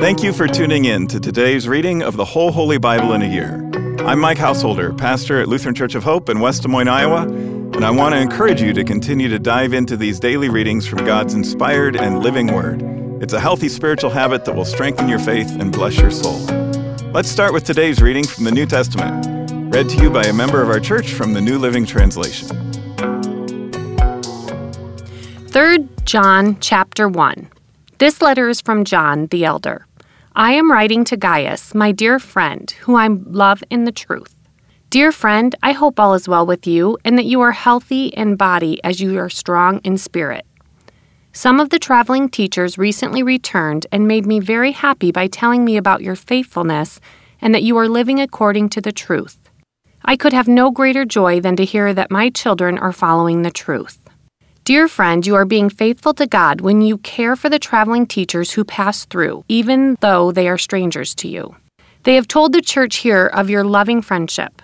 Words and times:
Thank 0.00 0.22
you 0.22 0.32
for 0.32 0.48
tuning 0.48 0.86
in 0.86 1.06
to 1.08 1.20
today's 1.20 1.68
reading 1.68 2.02
of 2.02 2.16
the 2.16 2.24
whole 2.24 2.52
Holy 2.52 2.78
Bible 2.78 3.12
in 3.12 3.20
a 3.20 3.28
year. 3.28 3.70
I'm 4.06 4.18
Mike 4.18 4.38
Householder, 4.38 4.94
pastor 4.94 5.42
at 5.42 5.46
Lutheran 5.46 5.74
Church 5.74 5.94
of 5.94 6.02
Hope 6.02 6.30
in 6.30 6.40
West 6.40 6.62
Des 6.62 6.68
Moines, 6.68 6.88
Iowa, 6.88 7.24
and 7.24 7.84
I 7.84 7.90
want 7.90 8.14
to 8.14 8.18
encourage 8.18 8.62
you 8.62 8.72
to 8.72 8.82
continue 8.82 9.28
to 9.28 9.38
dive 9.38 9.74
into 9.74 9.98
these 9.98 10.18
daily 10.18 10.48
readings 10.48 10.86
from 10.86 11.04
God's 11.04 11.34
inspired 11.34 11.96
and 11.96 12.20
living 12.20 12.46
Word. 12.46 12.80
It's 13.22 13.34
a 13.34 13.40
healthy 13.40 13.68
spiritual 13.68 14.08
habit 14.08 14.46
that 14.46 14.56
will 14.56 14.64
strengthen 14.64 15.06
your 15.06 15.18
faith 15.18 15.50
and 15.60 15.70
bless 15.70 15.98
your 15.98 16.10
soul. 16.10 16.38
Let's 17.12 17.28
start 17.28 17.52
with 17.52 17.64
today's 17.64 18.00
reading 18.00 18.26
from 18.26 18.44
the 18.44 18.52
New 18.52 18.64
Testament, 18.64 19.26
read 19.70 19.90
to 19.90 20.02
you 20.02 20.08
by 20.08 20.22
a 20.22 20.32
member 20.32 20.62
of 20.62 20.70
our 20.70 20.80
church 20.80 21.12
from 21.12 21.34
the 21.34 21.42
New 21.42 21.58
Living 21.58 21.84
Translation. 21.84 22.48
3 25.48 25.88
John 26.06 26.58
chapter 26.58 27.06
1. 27.06 27.50
This 27.98 28.22
letter 28.22 28.48
is 28.48 28.62
from 28.62 28.86
John 28.86 29.26
the 29.26 29.44
elder. 29.44 29.86
I 30.36 30.52
am 30.52 30.70
writing 30.70 31.02
to 31.06 31.16
Gaius, 31.16 31.74
my 31.74 31.90
dear 31.90 32.20
friend, 32.20 32.70
who 32.82 32.94
I 32.94 33.08
love 33.08 33.64
in 33.68 33.82
the 33.84 33.90
truth. 33.90 34.36
Dear 34.88 35.10
friend, 35.10 35.56
I 35.60 35.72
hope 35.72 35.98
all 35.98 36.14
is 36.14 36.28
well 36.28 36.46
with 36.46 36.68
you 36.68 36.98
and 37.04 37.18
that 37.18 37.24
you 37.24 37.40
are 37.40 37.50
healthy 37.50 38.06
in 38.06 38.36
body 38.36 38.82
as 38.84 39.00
you 39.00 39.18
are 39.18 39.28
strong 39.28 39.80
in 39.82 39.98
spirit. 39.98 40.46
Some 41.32 41.58
of 41.58 41.70
the 41.70 41.80
traveling 41.80 42.28
teachers 42.28 42.78
recently 42.78 43.24
returned 43.24 43.88
and 43.90 44.06
made 44.06 44.24
me 44.24 44.38
very 44.38 44.70
happy 44.70 45.10
by 45.10 45.26
telling 45.26 45.64
me 45.64 45.76
about 45.76 46.02
your 46.02 46.16
faithfulness 46.16 47.00
and 47.40 47.52
that 47.52 47.64
you 47.64 47.76
are 47.76 47.88
living 47.88 48.20
according 48.20 48.68
to 48.70 48.80
the 48.80 48.92
truth. 48.92 49.36
I 50.04 50.16
could 50.16 50.32
have 50.32 50.46
no 50.46 50.70
greater 50.70 51.04
joy 51.04 51.40
than 51.40 51.56
to 51.56 51.64
hear 51.64 51.92
that 51.92 52.10
my 52.10 52.30
children 52.30 52.78
are 52.78 52.92
following 52.92 53.42
the 53.42 53.50
truth. 53.50 53.99
Dear 54.70 54.86
friend, 54.86 55.26
you 55.26 55.34
are 55.34 55.44
being 55.44 55.68
faithful 55.68 56.14
to 56.14 56.28
God 56.28 56.60
when 56.60 56.80
you 56.80 56.98
care 56.98 57.34
for 57.34 57.48
the 57.48 57.58
traveling 57.58 58.06
teachers 58.06 58.52
who 58.52 58.62
pass 58.64 59.04
through, 59.04 59.44
even 59.48 59.96
though 59.98 60.30
they 60.30 60.48
are 60.48 60.56
strangers 60.56 61.12
to 61.16 61.26
you. 61.26 61.56
They 62.04 62.14
have 62.14 62.28
told 62.28 62.52
the 62.52 62.62
church 62.62 62.98
here 62.98 63.26
of 63.26 63.50
your 63.50 63.64
loving 63.64 64.00
friendship. 64.00 64.62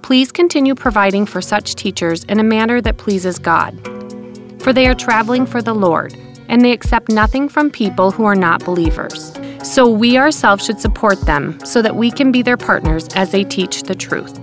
Please 0.00 0.32
continue 0.32 0.74
providing 0.74 1.26
for 1.26 1.42
such 1.42 1.74
teachers 1.74 2.24
in 2.24 2.40
a 2.40 2.42
manner 2.42 2.80
that 2.80 2.96
pleases 2.96 3.38
God. 3.38 3.78
For 4.62 4.72
they 4.72 4.86
are 4.86 4.94
traveling 4.94 5.44
for 5.44 5.60
the 5.60 5.74
Lord, 5.74 6.16
and 6.48 6.64
they 6.64 6.72
accept 6.72 7.10
nothing 7.10 7.46
from 7.50 7.70
people 7.70 8.10
who 8.10 8.24
are 8.24 8.34
not 8.34 8.64
believers. 8.64 9.38
So 9.62 9.86
we 9.86 10.16
ourselves 10.16 10.64
should 10.64 10.80
support 10.80 11.20
them 11.26 11.62
so 11.62 11.82
that 11.82 11.94
we 11.94 12.10
can 12.10 12.32
be 12.32 12.40
their 12.40 12.56
partners 12.56 13.06
as 13.14 13.32
they 13.32 13.44
teach 13.44 13.82
the 13.82 13.94
truth. 13.94 14.42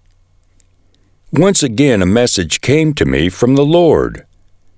Once 1.33 1.63
again, 1.63 2.01
a 2.01 2.05
message 2.05 2.59
came 2.59 2.93
to 2.93 3.05
me 3.05 3.29
from 3.29 3.55
the 3.55 3.65
Lord 3.65 4.25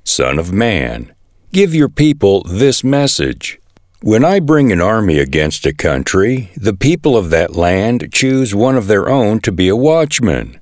Son 0.03 0.37
of 0.37 0.53
man, 0.53 1.11
give 1.51 1.73
your 1.73 1.89
people 1.89 2.43
this 2.43 2.83
message. 2.83 3.57
When 4.03 4.23
I 4.23 4.39
bring 4.39 4.71
an 4.71 4.79
army 4.79 5.17
against 5.17 5.65
a 5.65 5.73
country, 5.73 6.51
the 6.55 6.75
people 6.75 7.17
of 7.17 7.31
that 7.31 7.55
land 7.55 8.13
choose 8.13 8.53
one 8.53 8.77
of 8.77 8.85
their 8.85 9.09
own 9.09 9.39
to 9.39 9.51
be 9.51 9.67
a 9.67 9.75
watchman. 9.75 10.59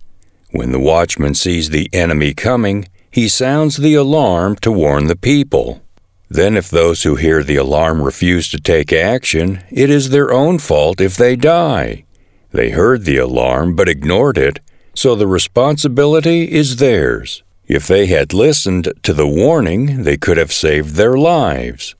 When 0.51 0.71
the 0.71 0.79
watchman 0.79 1.35
sees 1.35 1.71
the 1.71 1.89
enemy 1.91 2.33
coming, 2.33 2.87
he 3.11 3.27
sounds 3.27 3.75
the 3.75 3.95
alarm 3.95 4.55
to 4.61 4.71
warn 4.71 5.07
the 5.07 5.17
people. 5.17 5.81
Then, 6.29 6.55
if 6.55 6.69
those 6.69 7.03
who 7.03 7.15
hear 7.15 7.43
the 7.43 7.57
alarm 7.57 8.01
refuse 8.01 8.47
to 8.51 8.61
take 8.61 8.93
action, 8.93 9.61
it 9.69 9.89
is 9.89 10.11
their 10.11 10.31
own 10.31 10.57
fault 10.59 11.01
if 11.01 11.17
they 11.17 11.35
die. 11.35 12.05
They 12.51 12.69
heard 12.69 13.03
the 13.03 13.17
alarm 13.17 13.75
but 13.75 13.89
ignored 13.89 14.37
it 14.37 14.61
so 15.01 15.15
the 15.15 15.25
responsibility 15.25 16.51
is 16.51 16.75
theirs. 16.75 17.41
If 17.67 17.87
they 17.87 18.05
had 18.05 18.35
listened 18.35 18.93
to 19.01 19.13
the 19.13 19.27
warning, 19.27 20.03
they 20.03 20.15
could 20.15 20.37
have 20.37 20.53
saved 20.53 20.93
their 20.93 21.17
lives. 21.17 21.95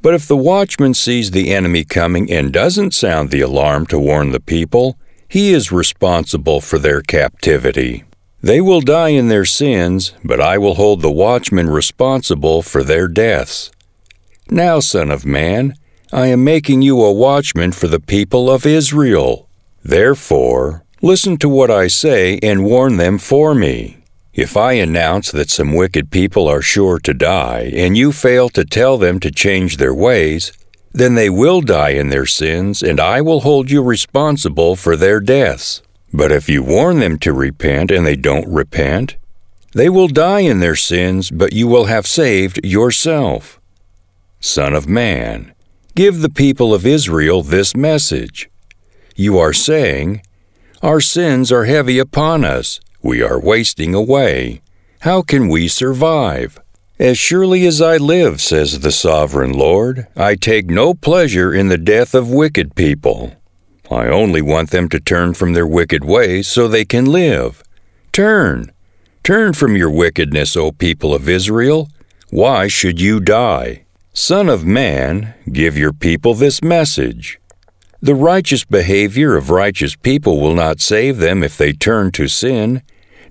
But 0.00 0.14
if 0.14 0.26
the 0.26 0.38
watchman 0.38 0.94
sees 0.94 1.32
the 1.32 1.52
enemy 1.52 1.84
coming 1.84 2.32
and 2.32 2.54
doesn't 2.54 2.94
sound 2.94 3.28
the 3.28 3.42
alarm 3.42 3.84
to 3.88 3.98
warn 3.98 4.30
the 4.30 4.40
people, 4.40 4.96
he 5.28 5.52
is 5.52 5.70
responsible 5.70 6.62
for 6.62 6.78
their 6.78 7.02
captivity. 7.02 8.04
They 8.40 8.62
will 8.62 8.80
die 8.80 9.10
in 9.10 9.28
their 9.28 9.44
sins, 9.44 10.14
but 10.24 10.40
I 10.40 10.56
will 10.56 10.76
hold 10.76 11.02
the 11.02 11.12
watchman 11.12 11.68
responsible 11.68 12.62
for 12.62 12.82
their 12.82 13.06
deaths. 13.06 13.70
Now, 14.48 14.80
Son 14.80 15.10
of 15.10 15.26
Man, 15.26 15.74
I 16.10 16.28
am 16.28 16.42
making 16.42 16.80
you 16.80 17.02
a 17.02 17.12
watchman 17.12 17.72
for 17.72 17.86
the 17.86 18.00
people 18.00 18.50
of 18.50 18.64
Israel. 18.64 19.46
Therefore, 19.82 20.85
Listen 21.02 21.36
to 21.36 21.48
what 21.48 21.70
I 21.70 21.88
say 21.88 22.38
and 22.42 22.64
warn 22.64 22.96
them 22.96 23.18
for 23.18 23.54
me. 23.54 23.98
If 24.32 24.56
I 24.56 24.72
announce 24.72 25.30
that 25.30 25.50
some 25.50 25.74
wicked 25.74 26.10
people 26.10 26.48
are 26.48 26.62
sure 26.62 26.98
to 27.00 27.12
die, 27.12 27.70
and 27.74 27.96
you 27.96 28.12
fail 28.12 28.48
to 28.50 28.64
tell 28.64 28.96
them 28.96 29.20
to 29.20 29.30
change 29.30 29.76
their 29.76 29.94
ways, 29.94 30.52
then 30.92 31.14
they 31.14 31.28
will 31.28 31.60
die 31.60 31.90
in 31.90 32.08
their 32.08 32.24
sins, 32.24 32.82
and 32.82 32.98
I 32.98 33.20
will 33.20 33.40
hold 33.40 33.70
you 33.70 33.82
responsible 33.82 34.74
for 34.74 34.96
their 34.96 35.20
deaths. 35.20 35.82
But 36.14 36.32
if 36.32 36.48
you 36.48 36.62
warn 36.62 36.98
them 36.98 37.18
to 37.18 37.32
repent 37.34 37.90
and 37.90 38.06
they 38.06 38.16
don't 38.16 38.48
repent, 38.48 39.16
they 39.74 39.90
will 39.90 40.08
die 40.08 40.40
in 40.40 40.60
their 40.60 40.76
sins, 40.76 41.30
but 41.30 41.52
you 41.52 41.68
will 41.68 41.84
have 41.84 42.06
saved 42.06 42.64
yourself. 42.64 43.60
Son 44.40 44.72
of 44.72 44.88
man, 44.88 45.52
give 45.94 46.20
the 46.22 46.30
people 46.30 46.72
of 46.72 46.86
Israel 46.86 47.42
this 47.42 47.76
message. 47.76 48.48
You 49.14 49.38
are 49.38 49.52
saying, 49.52 50.22
our 50.86 51.00
sins 51.00 51.50
are 51.50 51.64
heavy 51.64 51.98
upon 51.98 52.44
us. 52.44 52.78
We 53.02 53.20
are 53.20 53.40
wasting 53.40 53.92
away. 53.92 54.62
How 55.00 55.20
can 55.20 55.48
we 55.48 55.66
survive? 55.66 56.60
As 56.96 57.18
surely 57.18 57.66
as 57.66 57.82
I 57.82 57.96
live, 57.96 58.40
says 58.40 58.78
the 58.78 58.92
sovereign 58.92 59.52
Lord, 59.52 60.06
I 60.14 60.36
take 60.36 60.70
no 60.70 60.94
pleasure 60.94 61.52
in 61.52 61.66
the 61.66 61.76
death 61.76 62.14
of 62.14 62.30
wicked 62.30 62.76
people. 62.76 63.32
I 63.90 64.06
only 64.06 64.40
want 64.40 64.70
them 64.70 64.88
to 64.90 65.00
turn 65.00 65.34
from 65.34 65.54
their 65.54 65.66
wicked 65.66 66.04
ways 66.04 66.46
so 66.46 66.68
they 66.68 66.84
can 66.84 67.06
live. 67.06 67.64
Turn. 68.12 68.70
Turn 69.24 69.54
from 69.54 69.74
your 69.74 69.90
wickedness, 69.90 70.56
O 70.56 70.70
people 70.70 71.12
of 71.12 71.28
Israel. 71.28 71.88
Why 72.30 72.68
should 72.68 73.00
you 73.00 73.18
die? 73.18 73.86
Son 74.12 74.48
of 74.48 74.64
man, 74.64 75.34
give 75.50 75.76
your 75.76 75.92
people 75.92 76.34
this 76.34 76.62
message. 76.62 77.40
The 78.06 78.14
righteous 78.14 78.64
behavior 78.64 79.34
of 79.34 79.50
righteous 79.50 79.96
people 79.96 80.40
will 80.40 80.54
not 80.54 80.80
save 80.80 81.16
them 81.16 81.42
if 81.42 81.56
they 81.58 81.72
turn 81.72 82.12
to 82.12 82.28
sin, 82.28 82.82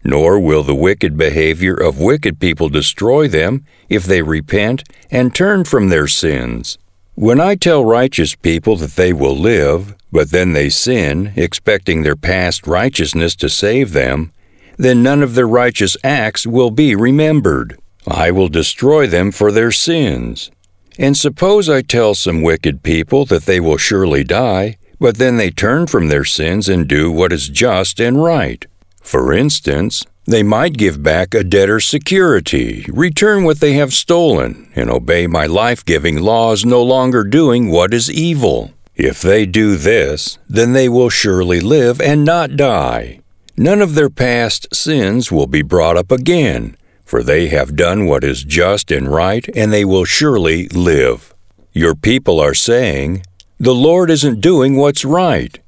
nor 0.04 0.38
will 0.38 0.64
the 0.64 0.76
wicked 0.76 1.16
behavior 1.16 1.74
of 1.74 2.02
wicked 2.02 2.42
people 2.42 2.68
destroy 2.68 3.30
them 3.30 3.64
if 3.88 4.04
they 4.04 4.22
repent 4.22 4.84
and 5.10 5.34
turn 5.34 5.64
from 5.64 5.88
their 5.88 6.08
sins. 6.08 6.78
When 7.14 7.40
I 7.40 7.56
tell 7.56 7.86
righteous 7.86 8.36
people 8.36 8.76
that 8.76 8.98
they 8.98 9.14
will 9.14 9.38
live, 9.38 9.96
but 10.12 10.32
then 10.32 10.52
they 10.52 10.68
sin, 10.68 11.32
expecting 11.38 12.04
their 12.04 12.18
past 12.18 12.68
righteousness 12.68 13.34
to 13.38 13.48
save 13.48 13.94
them, 13.94 14.34
then 14.76 15.02
none 15.02 15.24
of 15.24 15.36
their 15.36 15.48
righteous 15.48 15.96
acts 16.04 16.46
will 16.46 16.70
be 16.70 16.96
remembered. 16.96 17.80
I 18.06 18.30
will 18.32 18.50
destroy 18.50 19.08
them 19.08 19.32
for 19.32 19.54
their 19.54 19.72
sins. 19.72 20.52
And 20.98 21.18
suppose 21.18 21.70
I 21.70 21.82
tell 21.82 22.16
some 22.16 22.42
wicked 22.42 22.84
people 22.84 23.26
that 23.26 23.46
they 23.46 23.60
will 23.60 23.78
surely 23.78 24.24
die, 24.24 24.78
but 25.00 25.18
then 25.18 25.38
they 25.38 25.52
turn 25.52 25.88
from 25.88 26.08
their 26.08 26.24
sins 26.24 26.70
and 26.70 26.88
do 26.88 27.12
what 27.12 27.34
is 27.34 27.50
just 27.50 28.00
and 28.00 28.24
right. 28.24 28.66
For 29.02 29.34
instance, 29.34 30.06
they 30.26 30.42
might 30.42 30.78
give 30.78 31.04
back 31.04 31.34
a 31.34 31.44
debtor's 31.44 31.86
security, 31.86 32.86
return 32.90 33.44
what 33.44 33.60
they 33.60 33.74
have 33.74 33.94
stolen, 33.94 34.72
and 34.76 34.90
obey 34.90 35.28
my 35.28 35.46
life 35.46 35.86
giving 35.86 36.20
laws, 36.20 36.66
no 36.66 36.82
longer 36.82 37.24
doing 37.24 37.70
what 37.70 37.94
is 37.94 38.10
evil. 38.10 38.72
If 38.96 39.22
they 39.22 39.46
do 39.46 39.76
this, 39.76 40.40
then 40.50 40.74
they 40.74 40.88
will 40.88 41.10
surely 41.10 41.60
live 41.60 42.00
and 42.00 42.24
not 42.24 42.56
die. 42.56 43.20
None 43.58 43.82
of 43.82 43.96
their 43.96 44.10
past 44.10 44.74
sins 44.74 45.32
will 45.32 45.48
be 45.48 45.62
brought 45.62 45.98
up 45.98 46.12
again 46.12 46.76
for 47.06 47.24
they 47.24 47.48
have 47.48 47.76
done 47.76 48.06
what 48.06 48.24
is 48.24 48.44
just 48.44 48.92
and 48.92 49.08
right, 49.08 49.48
and 49.56 49.72
they 49.72 49.86
will 49.86 50.06
surely 50.06 50.68
live. 50.70 51.34
Your 51.72 51.96
people 51.96 52.40
are 52.40 52.54
saying, 52.54 53.24
The 53.60 53.76
Lord 53.76 54.10
isn't 54.10 54.42
doing 54.42 54.76
what's 54.76 55.06
right, 55.06 55.60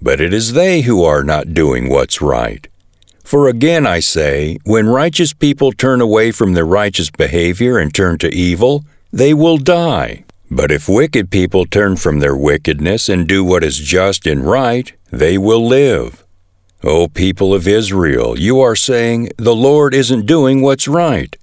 but 0.00 0.20
it 0.20 0.34
is 0.34 0.52
they 0.52 0.82
who 0.82 1.02
are 1.02 1.24
not 1.24 1.54
doing 1.54 1.88
what's 1.88 2.20
right. 2.20 2.68
For 3.24 3.48
again 3.48 3.86
I 3.86 4.00
say, 4.00 4.58
when 4.64 4.88
righteous 4.88 5.32
people 5.32 5.72
turn 5.72 6.00
away 6.00 6.32
from 6.32 6.52
their 6.52 6.66
righteous 6.66 7.10
behavior 7.10 7.78
and 7.78 7.94
turn 7.94 8.18
to 8.18 8.34
evil, 8.34 8.84
they 9.12 9.32
will 9.32 9.58
die. 9.58 10.24
But 10.50 10.70
if 10.70 10.88
wicked 10.88 11.30
people 11.30 11.64
turn 11.64 11.96
from 11.96 12.20
their 12.20 12.36
wickedness 12.36 13.08
and 13.08 13.26
do 13.26 13.42
what 13.42 13.64
is 13.64 13.78
just 13.78 14.26
and 14.26 14.44
right, 14.44 14.92
they 15.10 15.38
will 15.38 15.66
live. 15.66 16.21
O 16.84 17.06
people 17.06 17.54
of 17.54 17.68
Israel, 17.68 18.36
you 18.36 18.60
are 18.60 18.74
saying, 18.74 19.30
The 19.36 19.54
Lord 19.54 19.94
isn't 19.94 20.26
doing 20.26 20.62
what's 20.62 20.88
right. 20.88 21.36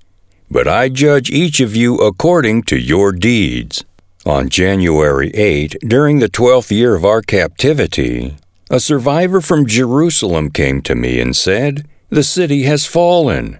But 0.52 0.68
I 0.68 0.90
judge 0.90 1.30
each 1.30 1.62
of 1.62 1.76
you 1.76 1.96
according 1.98 2.64
to 2.64 2.78
your 2.78 3.14
deeds. 3.14 3.86
On 4.26 4.50
January 4.50 5.30
8, 5.32 5.78
during 5.88 6.20
the 6.20 6.28
twelfth 6.28 6.72
year 6.74 6.94
of 6.94 7.06
our 7.06 7.22
captivity, 7.22 8.36
a 8.70 8.82
survivor 8.82 9.40
from 9.40 9.66
Jerusalem 9.66 10.52
came 10.52 10.82
to 10.82 10.94
me 10.94 11.22
and 11.22 11.36
said, 11.36 11.88
The 12.10 12.24
city 12.24 12.64
has 12.64 12.86
fallen. 12.86 13.60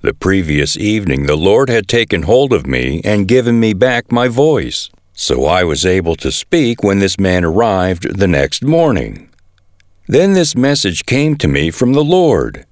The 0.00 0.14
previous 0.14 0.78
evening, 0.78 1.26
the 1.26 1.36
Lord 1.36 1.68
had 1.68 1.88
taken 1.88 2.22
hold 2.22 2.54
of 2.54 2.66
me 2.66 3.02
and 3.04 3.28
given 3.28 3.60
me 3.60 3.74
back 3.74 4.10
my 4.10 4.28
voice, 4.28 4.88
so 5.12 5.44
I 5.44 5.62
was 5.62 5.84
able 5.84 6.16
to 6.16 6.32
speak 6.32 6.82
when 6.82 7.00
this 7.00 7.20
man 7.20 7.44
arrived 7.44 8.18
the 8.18 8.26
next 8.26 8.64
morning. 8.64 9.28
Then 10.12 10.34
this 10.34 10.54
message 10.54 11.06
came 11.06 11.36
to 11.36 11.48
me 11.48 11.70
from 11.70 11.94
the 11.94 12.04
Lord 12.04 12.66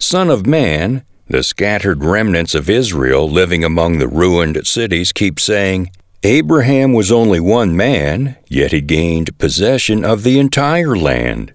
Son 0.00 0.28
of 0.28 0.44
man, 0.44 1.04
the 1.28 1.44
scattered 1.44 2.02
remnants 2.02 2.52
of 2.52 2.68
Israel 2.68 3.30
living 3.30 3.62
among 3.62 3.98
the 3.98 4.08
ruined 4.08 4.66
cities 4.66 5.12
keep 5.12 5.38
saying, 5.38 5.92
Abraham 6.24 6.92
was 6.92 7.12
only 7.12 7.38
one 7.38 7.76
man, 7.76 8.34
yet 8.48 8.72
he 8.72 8.80
gained 8.80 9.38
possession 9.38 10.04
of 10.04 10.24
the 10.24 10.40
entire 10.40 10.96
land. 10.96 11.54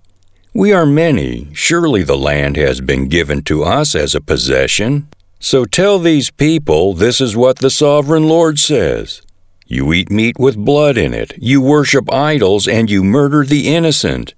We 0.54 0.72
are 0.72 0.86
many, 0.86 1.50
surely 1.52 2.04
the 2.04 2.16
land 2.16 2.56
has 2.56 2.80
been 2.80 3.10
given 3.10 3.44
to 3.44 3.66
us 3.66 3.94
as 3.94 4.16
a 4.16 4.22
possession. 4.22 5.10
So 5.42 5.66
tell 5.66 6.00
these 6.00 6.32
people 6.32 6.94
this 6.94 7.20
is 7.20 7.36
what 7.36 7.60
the 7.60 7.70
sovereign 7.70 8.30
Lord 8.30 8.58
says. 8.58 9.22
You 9.68 9.92
eat 9.92 10.10
meat 10.10 10.40
with 10.40 10.56
blood 10.56 10.98
in 10.98 11.14
it, 11.14 11.34
you 11.38 11.60
worship 11.62 12.10
idols, 12.10 12.70
and 12.70 12.90
you 12.90 13.04
murder 13.04 13.44
the 13.44 13.68
innocent. 13.76 14.34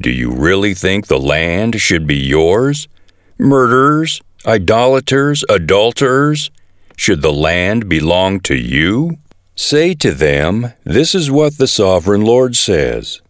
Do 0.00 0.10
you 0.10 0.30
really 0.30 0.74
think 0.74 1.06
the 1.06 1.18
land 1.18 1.80
should 1.80 2.06
be 2.06 2.16
yours? 2.16 2.88
Murderers, 3.38 4.20
idolaters, 4.44 5.44
adulterers, 5.48 6.50
should 6.96 7.22
the 7.22 7.32
land 7.32 7.88
belong 7.88 8.40
to 8.40 8.54
you? 8.54 9.18
Say 9.54 9.94
to 9.94 10.12
them, 10.12 10.72
This 10.84 11.14
is 11.14 11.30
what 11.30 11.58
the 11.58 11.66
sovereign 11.66 12.22
Lord 12.22 12.56
says. 12.56 13.20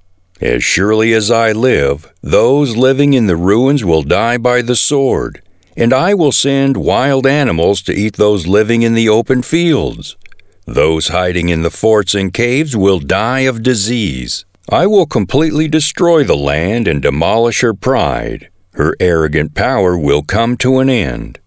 As 0.40 0.62
surely 0.62 1.12
as 1.12 1.30
I 1.30 1.52
live, 1.52 2.12
those 2.22 2.76
living 2.76 3.14
in 3.14 3.26
the 3.26 3.36
ruins 3.36 3.84
will 3.84 4.02
die 4.02 4.38
by 4.38 4.62
the 4.62 4.76
sword 4.76 5.42
and 5.76 5.92
I 5.92 6.14
will 6.14 6.32
send 6.32 6.76
wild 6.76 7.26
animals 7.26 7.82
to 7.82 7.92
eat 7.92 8.16
those 8.16 8.46
living 8.46 8.82
in 8.82 8.94
the 8.94 9.08
open 9.08 9.42
fields. 9.42 10.16
Those 10.64 11.08
hiding 11.08 11.50
in 11.50 11.62
the 11.62 11.70
forts 11.70 12.14
and 12.14 12.32
caves 12.32 12.76
will 12.76 12.98
die 12.98 13.40
of 13.40 13.62
disease. 13.62 14.46
I 14.68 14.86
will 14.88 15.06
completely 15.06 15.68
destroy 15.68 16.24
the 16.24 16.36
land 16.36 16.88
and 16.88 17.00
demolish 17.00 17.60
her 17.60 17.72
pride. 17.72 18.50
Her 18.72 18.96
arrogant 18.98 19.54
power 19.54 19.96
will 19.96 20.22
come 20.22 20.56
to 20.58 20.80
an 20.80 20.90
end. 20.90 21.38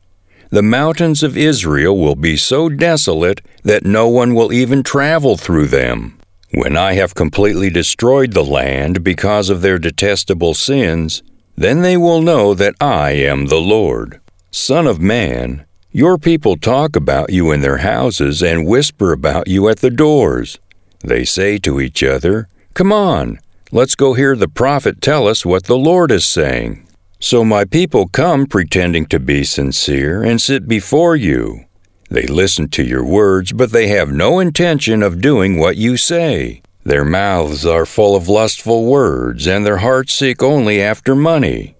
The 0.52 0.64
mountains 0.64 1.22
of 1.22 1.38
Israel 1.38 1.98
will 1.98 2.16
be 2.16 2.38
so 2.38 2.70
desolate 2.70 3.42
that 3.64 3.86
no 3.86 4.08
one 4.08 4.34
will 4.34 4.54
even 4.54 4.84
travel 4.84 5.36
through 5.36 5.68
them. 5.68 6.18
When 6.52 6.78
I 6.78 6.94
have 6.94 7.14
completely 7.14 7.70
destroyed 7.70 8.34
the 8.34 8.44
land 8.44 9.04
because 9.04 9.50
of 9.50 9.62
their 9.62 9.78
detestable 9.78 10.54
sins, 10.54 11.22
then 11.56 11.82
they 11.82 11.98
will 11.98 12.22
know 12.22 12.54
that 12.54 12.76
I 12.80 13.12
am 13.12 13.48
the 13.48 13.60
Lord. 13.60 14.22
Son 14.50 14.88
of 14.88 15.02
man, 15.02 15.66
your 15.92 16.18
people 16.18 16.56
talk 16.56 16.96
about 16.96 17.32
you 17.32 17.52
in 17.52 17.62
their 17.62 17.80
houses 17.80 18.42
and 18.42 18.66
whisper 18.66 19.12
about 19.12 19.48
you 19.48 19.68
at 19.68 19.80
the 19.80 19.90
doors. 19.90 20.58
They 21.02 21.26
say 21.26 21.58
to 21.60 21.82
each 21.82 22.02
other, 22.02 22.48
Come 22.80 22.94
on, 22.94 23.40
let's 23.74 23.94
go 23.94 24.14
hear 24.14 24.38
the 24.38 24.48
prophet 24.48 25.02
tell 25.02 25.28
us 25.28 25.46
what 25.46 25.66
the 25.66 25.78
Lord 25.78 26.12
is 26.12 26.24
saying. 26.24 26.88
So 27.20 27.44
my 27.44 27.66
people 27.66 28.08
come 28.08 28.46
pretending 28.46 29.06
to 29.08 29.20
be 29.20 29.44
sincere 29.44 30.24
and 30.24 30.40
sit 30.40 30.66
before 30.66 31.18
you. 31.18 31.66
They 32.10 32.26
listen 32.26 32.70
to 32.70 32.84
your 32.86 33.04
words, 33.04 33.52
but 33.52 33.74
they 33.74 33.90
have 33.90 34.14
no 34.14 34.40
intention 34.40 35.04
of 35.04 35.20
doing 35.20 35.60
what 35.60 35.76
you 35.76 35.98
say. 35.98 36.62
Their 36.86 37.04
mouths 37.04 37.66
are 37.66 37.86
full 37.86 38.16
of 38.16 38.30
lustful 38.30 38.86
words, 38.86 39.46
and 39.46 39.66
their 39.66 39.80
hearts 39.80 40.14
seek 40.14 40.42
only 40.42 40.82
after 40.82 41.16
money. 41.16 41.76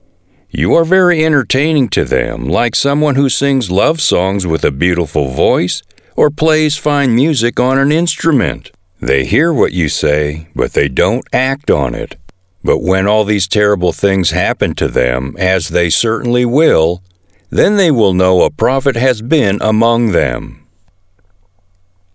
You 0.50 0.74
are 0.74 0.84
very 0.84 1.24
entertaining 1.24 1.88
to 1.92 2.04
them, 2.04 2.44
like 2.44 2.76
someone 2.76 3.16
who 3.16 3.30
sings 3.30 3.72
love 3.72 4.02
songs 4.02 4.46
with 4.46 4.66
a 4.66 4.70
beautiful 4.86 5.30
voice 5.30 5.82
or 6.18 6.30
plays 6.30 6.76
fine 6.76 7.16
music 7.16 7.58
on 7.58 7.80
an 7.80 7.94
instrument. 7.94 8.72
They 9.02 9.26
hear 9.26 9.54
what 9.54 9.72
you 9.72 9.88
say, 9.88 10.48
but 10.54 10.74
they 10.74 10.90
don't 10.90 11.26
act 11.32 11.72
on 11.72 11.96
it. 11.96 12.18
But 12.64 12.82
when 12.82 13.08
all 13.08 13.24
these 13.24 13.48
terrible 13.48 13.94
things 13.94 14.32
happen 14.32 14.76
to 14.76 14.88
them, 14.88 15.36
as 15.40 15.70
they 15.70 15.90
certainly 15.90 16.44
will, 16.46 17.02
then 17.50 17.78
they 17.78 17.92
will 17.92 18.14
know 18.14 18.42
a 18.42 18.52
prophet 18.52 18.96
has 18.96 19.22
been 19.22 19.58
among 19.62 20.12
them. 20.12 20.68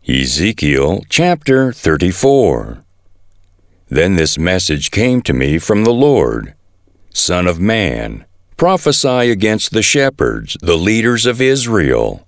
Ezekiel 0.07 1.03
chapter 1.09 1.73
34 1.73 2.85
Then 3.89 4.17
this 4.17 4.37
message 4.37 4.91
came 4.91 5.23
to 5.23 5.33
me 5.33 5.59
from 5.59 5.85
the 5.85 5.95
Lord 5.95 6.55
Son 7.15 7.47
of 7.47 7.61
man, 7.61 8.27
prophesy 8.57 9.31
against 9.31 9.71
the 9.71 9.83
shepherds, 9.83 10.57
the 10.61 10.77
leaders 10.77 11.27
of 11.27 11.41
Israel. 11.41 12.27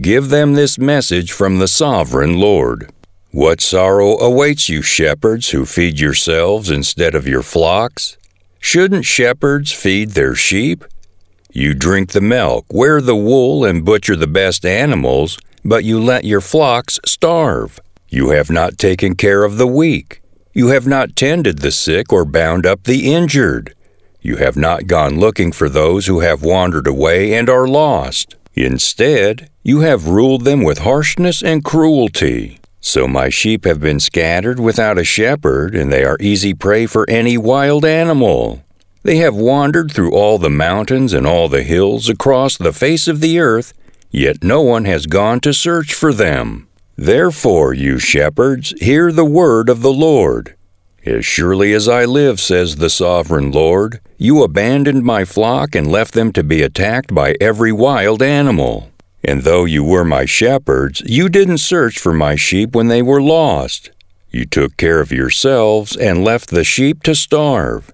Give 0.00 0.28
them 0.28 0.54
this 0.54 0.78
message 0.78 1.32
from 1.32 1.58
the 1.58 1.66
sovereign 1.66 2.38
Lord. 2.38 2.92
What 3.36 3.60
sorrow 3.60 4.18
awaits 4.18 4.70
you, 4.70 4.80
shepherds, 4.80 5.50
who 5.50 5.66
feed 5.66 6.00
yourselves 6.00 6.70
instead 6.70 7.14
of 7.14 7.28
your 7.28 7.42
flocks? 7.42 8.16
Shouldn't 8.60 9.04
shepherds 9.04 9.72
feed 9.72 10.12
their 10.12 10.34
sheep? 10.34 10.86
You 11.52 11.74
drink 11.74 12.12
the 12.12 12.22
milk, 12.22 12.64
wear 12.70 13.02
the 13.02 13.14
wool, 13.14 13.62
and 13.62 13.84
butcher 13.84 14.16
the 14.16 14.26
best 14.26 14.64
animals, 14.64 15.36
but 15.62 15.84
you 15.84 16.00
let 16.00 16.24
your 16.24 16.40
flocks 16.40 16.98
starve. 17.04 17.78
You 18.08 18.30
have 18.30 18.48
not 18.50 18.78
taken 18.78 19.14
care 19.14 19.44
of 19.44 19.58
the 19.58 19.66
weak. 19.66 20.22
You 20.54 20.68
have 20.68 20.86
not 20.86 21.14
tended 21.14 21.58
the 21.58 21.72
sick 21.72 22.14
or 22.14 22.24
bound 22.24 22.64
up 22.64 22.84
the 22.84 23.12
injured. 23.12 23.74
You 24.22 24.36
have 24.36 24.56
not 24.56 24.86
gone 24.86 25.20
looking 25.20 25.52
for 25.52 25.68
those 25.68 26.06
who 26.06 26.20
have 26.20 26.42
wandered 26.42 26.86
away 26.86 27.34
and 27.34 27.50
are 27.50 27.68
lost. 27.68 28.34
Instead, 28.54 29.50
you 29.62 29.80
have 29.80 30.08
ruled 30.08 30.44
them 30.44 30.62
with 30.62 30.78
harshness 30.78 31.42
and 31.42 31.62
cruelty. 31.62 32.60
So 32.86 33.08
my 33.08 33.30
sheep 33.30 33.64
have 33.64 33.80
been 33.80 33.98
scattered 33.98 34.60
without 34.60 34.96
a 34.96 35.02
shepherd, 35.02 35.74
and 35.74 35.92
they 35.92 36.04
are 36.04 36.16
easy 36.20 36.54
prey 36.54 36.86
for 36.86 37.04
any 37.10 37.36
wild 37.36 37.84
animal. 37.84 38.62
They 39.02 39.16
have 39.16 39.34
wandered 39.34 39.90
through 39.90 40.12
all 40.12 40.38
the 40.38 40.50
mountains 40.50 41.12
and 41.12 41.26
all 41.26 41.48
the 41.48 41.64
hills 41.64 42.08
across 42.08 42.56
the 42.56 42.72
face 42.72 43.08
of 43.08 43.20
the 43.20 43.40
earth 43.40 43.72
yet 44.10 44.42
no 44.42 44.62
one 44.62 44.84
has 44.84 45.06
gone 45.06 45.40
to 45.40 45.52
search 45.52 45.92
for 45.92 46.12
them. 46.12 46.68
Therefore, 46.96 47.74
you 47.74 47.98
shepherds, 47.98 48.72
hear 48.80 49.12
the 49.12 49.24
word 49.24 49.68
of 49.68 49.82
the 49.82 49.92
Lord. 49.92 50.56
As 51.04 51.26
surely 51.26 51.72
as 51.72 51.88
I 51.88 52.04
live, 52.04 52.40
says 52.40 52.76
the 52.76 52.88
sovereign 52.88 53.50
Lord, 53.50 54.00
you 54.16 54.42
abandoned 54.42 55.02
my 55.02 55.24
flock 55.24 55.74
and 55.74 55.90
left 55.90 56.14
them 56.14 56.32
to 56.32 56.42
be 56.42 56.62
attacked 56.62 57.14
by 57.14 57.34
every 57.40 57.72
wild 57.72 58.22
animal. 58.22 58.90
And 59.22 59.42
though 59.42 59.64
you 59.64 59.82
were 59.82 60.04
my 60.04 60.24
shepherds, 60.24 61.02
you 61.06 61.28
didn't 61.28 61.58
search 61.58 61.98
for 61.98 62.12
my 62.12 62.36
sheep 62.36 62.74
when 62.74 62.88
they 62.88 63.02
were 63.02 63.22
lost. 63.22 63.90
You 64.30 64.44
took 64.44 64.76
care 64.76 65.00
of 65.00 65.12
yourselves 65.12 65.96
and 65.96 66.24
left 66.24 66.50
the 66.50 66.64
sheep 66.64 67.02
to 67.04 67.14
starve. 67.14 67.92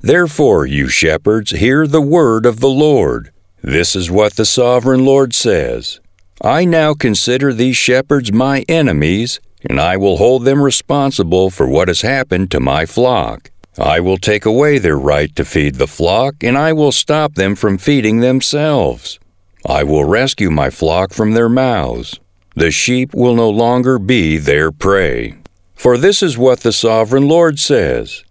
Therefore, 0.00 0.66
you 0.66 0.88
shepherds, 0.88 1.50
hear 1.50 1.86
the 1.86 2.00
word 2.00 2.46
of 2.46 2.60
the 2.60 2.68
Lord. 2.68 3.32
This 3.62 3.94
is 3.94 4.10
what 4.10 4.34
the 4.34 4.46
sovereign 4.46 5.04
Lord 5.04 5.34
says 5.34 6.00
I 6.42 6.64
now 6.64 6.94
consider 6.94 7.52
these 7.52 7.76
shepherds 7.76 8.32
my 8.32 8.64
enemies, 8.66 9.40
and 9.68 9.78
I 9.78 9.98
will 9.98 10.16
hold 10.16 10.44
them 10.46 10.62
responsible 10.62 11.50
for 11.50 11.68
what 11.68 11.88
has 11.88 12.00
happened 12.00 12.50
to 12.52 12.60
my 12.60 12.86
flock. 12.86 13.50
I 13.78 14.00
will 14.00 14.16
take 14.16 14.46
away 14.46 14.78
their 14.78 14.98
right 14.98 15.34
to 15.36 15.44
feed 15.44 15.74
the 15.74 15.86
flock, 15.86 16.42
and 16.42 16.56
I 16.56 16.72
will 16.72 16.92
stop 16.92 17.34
them 17.34 17.54
from 17.54 17.76
feeding 17.76 18.20
themselves. 18.20 19.19
I 19.66 19.82
will 19.82 20.04
rescue 20.04 20.50
my 20.50 20.70
flock 20.70 21.12
from 21.12 21.32
their 21.32 21.48
mouths. 21.48 22.18
The 22.54 22.70
sheep 22.70 23.14
will 23.14 23.34
no 23.34 23.48
longer 23.48 23.98
be 23.98 24.38
their 24.38 24.72
prey. 24.72 25.36
For 25.74 25.96
this 25.96 26.22
is 26.22 26.36
what 26.36 26.60
the 26.60 26.72
sovereign 26.72 27.28
Lord 27.28 27.58
says 27.58 28.24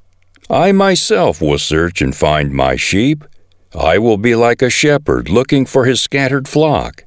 I 0.50 0.72
myself 0.72 1.42
will 1.42 1.60
search 1.60 2.02
and 2.02 2.16
find 2.16 2.54
my 2.54 2.76
sheep 2.76 3.24
I 3.76 4.00
will 4.00 4.18
be 4.18 4.34
like 4.34 4.64
a 4.64 4.70
shepherd 4.70 5.30
looking 5.30 5.66
for 5.68 5.86
his 5.86 6.02
scattered 6.02 6.48
flock. 6.48 7.06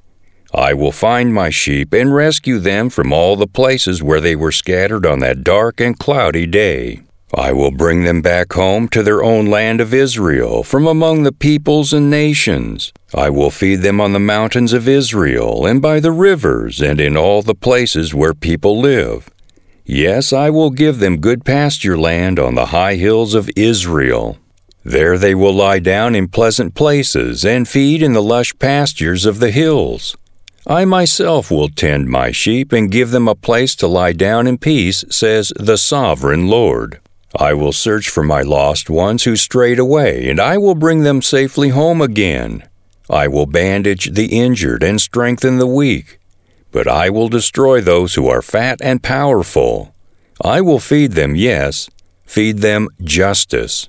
I 0.55 0.75
will 0.75 0.93
find 0.93 1.35
my 1.35 1.51
sheep 1.51 1.93
and 1.93 2.15
rescue 2.15 2.59
them 2.59 2.89
from 2.89 3.13
all 3.13 3.35
the 3.35 3.49
places 3.49 4.03
where 4.03 4.21
they 4.21 4.37
were 4.37 4.53
scattered 4.53 5.05
on 5.05 5.19
that 5.21 5.43
dark 5.43 5.81
and 5.81 5.99
cloudy 5.99 6.47
day. 6.47 7.01
I 7.35 7.53
will 7.53 7.71
bring 7.71 8.05
them 8.05 8.21
back 8.21 8.53
home 8.53 8.89
to 8.89 9.03
their 9.03 9.25
own 9.25 9.47
land 9.47 9.81
of 9.81 9.95
Israel 9.95 10.63
from 10.63 10.87
among 10.87 11.23
the 11.23 11.33
peoples 11.33 11.95
and 11.95 12.11
nations. 12.11 12.93
I 13.15 13.31
will 13.31 13.51
feed 13.51 13.77
them 13.77 14.03
on 14.03 14.13
the 14.13 14.21
mountains 14.21 14.75
of 14.75 14.87
Israel 14.87 15.65
and 15.65 15.81
by 15.81 15.99
the 15.99 16.13
rivers 16.13 16.83
and 16.83 17.01
in 17.01 17.17
all 17.17 17.41
the 17.41 17.55
places 17.55 18.15
where 18.15 18.35
people 18.35 18.79
live. 18.79 19.31
Yes, 19.87 20.33
I 20.33 20.51
will 20.51 20.71
give 20.71 20.99
them 20.99 21.21
good 21.21 21.45
pasture 21.45 21.99
land 21.99 22.39
on 22.39 22.55
the 22.55 22.67
high 22.67 22.97
hills 22.97 23.35
of 23.35 23.51
Israel. 23.57 24.39
There 24.85 25.17
they 25.17 25.35
will 25.35 25.55
lie 25.55 25.79
down 25.79 26.15
in 26.15 26.29
pleasant 26.29 26.75
places 26.75 27.45
and 27.47 27.67
feed 27.67 28.03
in 28.03 28.13
the 28.13 28.23
lush 28.23 28.53
pastures 28.59 29.25
of 29.25 29.39
the 29.39 29.51
hills. 29.51 30.17
I 30.67 30.85
myself 30.85 31.51
will 31.51 31.69
tend 31.69 32.09
my 32.09 32.31
sheep 32.31 32.73
and 32.73 32.91
give 32.91 33.11
them 33.11 33.27
a 33.27 33.35
place 33.35 33.75
to 33.77 33.87
lie 33.87 34.13
down 34.13 34.47
in 34.47 34.59
peace, 34.59 35.05
says 35.11 35.53
the 35.57 35.77
sovereign 35.77 36.47
Lord. 36.47 37.01
I 37.37 37.55
will 37.55 37.73
search 37.73 38.09
for 38.11 38.23
my 38.23 38.43
lost 38.43 38.91
ones 38.91 39.25
who 39.25 39.37
strayed 39.37 39.79
away, 39.79 40.29
and 40.29 40.39
I 40.39 40.59
will 40.59 40.75
bring 40.75 41.03
them 41.03 41.23
safely 41.23 41.71
home 41.71 42.01
again. 42.01 42.69
I 43.09 43.29
will 43.29 43.47
bandage 43.47 44.13
the 44.13 44.27
injured 44.27 44.83
and 44.83 45.01
strengthen 45.01 45.59
the 45.59 45.67
weak, 45.67 46.19
but 46.71 46.87
I 46.87 47.11
will 47.11 47.29
destroy 47.29 47.81
those 47.81 48.15
who 48.15 48.29
are 48.29 48.43
fat 48.43 48.81
and 48.83 49.03
powerful. 49.03 49.95
I 50.43 50.61
will 50.61 50.81
feed 50.81 51.13
them, 51.13 51.35
yes, 51.35 51.89
feed 52.25 52.59
them 52.59 52.89
justice. 53.03 53.89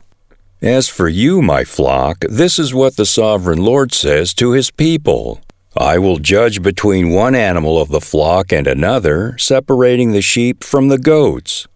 As 0.62 0.88
for 0.88 1.09
you, 1.09 1.41
my 1.41 1.65
flock, 1.65 2.19
this 2.29 2.57
is 2.57 2.73
what 2.73 2.95
the 2.95 3.05
sovereign 3.05 3.59
Lord 3.59 3.93
says 3.93 4.33
to 4.35 4.51
his 4.51 4.71
people. 4.71 5.41
I 5.75 5.97
will 5.97 6.19
judge 6.19 6.62
between 6.62 7.12
one 7.12 7.35
animal 7.35 7.81
of 7.81 7.89
the 7.89 8.00
flock 8.00 8.53
and 8.53 8.67
another, 8.67 9.38
separating 9.38 10.12
the 10.12 10.21
sheep 10.21 10.63
from 10.63 10.88
the 10.88 11.00
goats. 11.00 11.67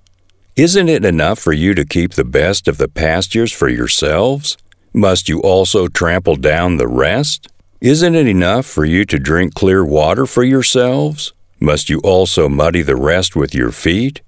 Isn't 0.57 0.89
it 0.89 1.05
enough 1.05 1.37
for 1.37 1.53
you 1.53 1.75
to 1.75 1.85
keep 1.85 2.13
the 2.13 2.25
best 2.25 2.67
of 2.67 2.79
the 2.79 2.87
pastures 2.87 3.51
for 3.53 3.69
yourselves? 3.69 4.57
Must 4.91 5.29
you 5.29 5.39
also 5.41 5.87
trample 5.87 6.35
down 6.35 6.77
the 6.77 6.87
rest? 6.87 7.47
Isn't 7.79 8.15
it 8.15 8.25
enough 8.25 8.65
for 8.65 8.83
you 8.83 9.05
to 9.05 9.19
drink 9.19 9.53
clear 9.53 9.85
water 9.85 10.25
for 10.25 10.43
yourselves? 10.43 11.31
Must 11.59 11.91
you 11.91 11.99
also 11.99 12.49
muddy 12.49 12.81
the 12.81 12.95
rest 12.95 13.35
with 13.35 13.53
your 13.53 13.71
feet? 13.71 14.21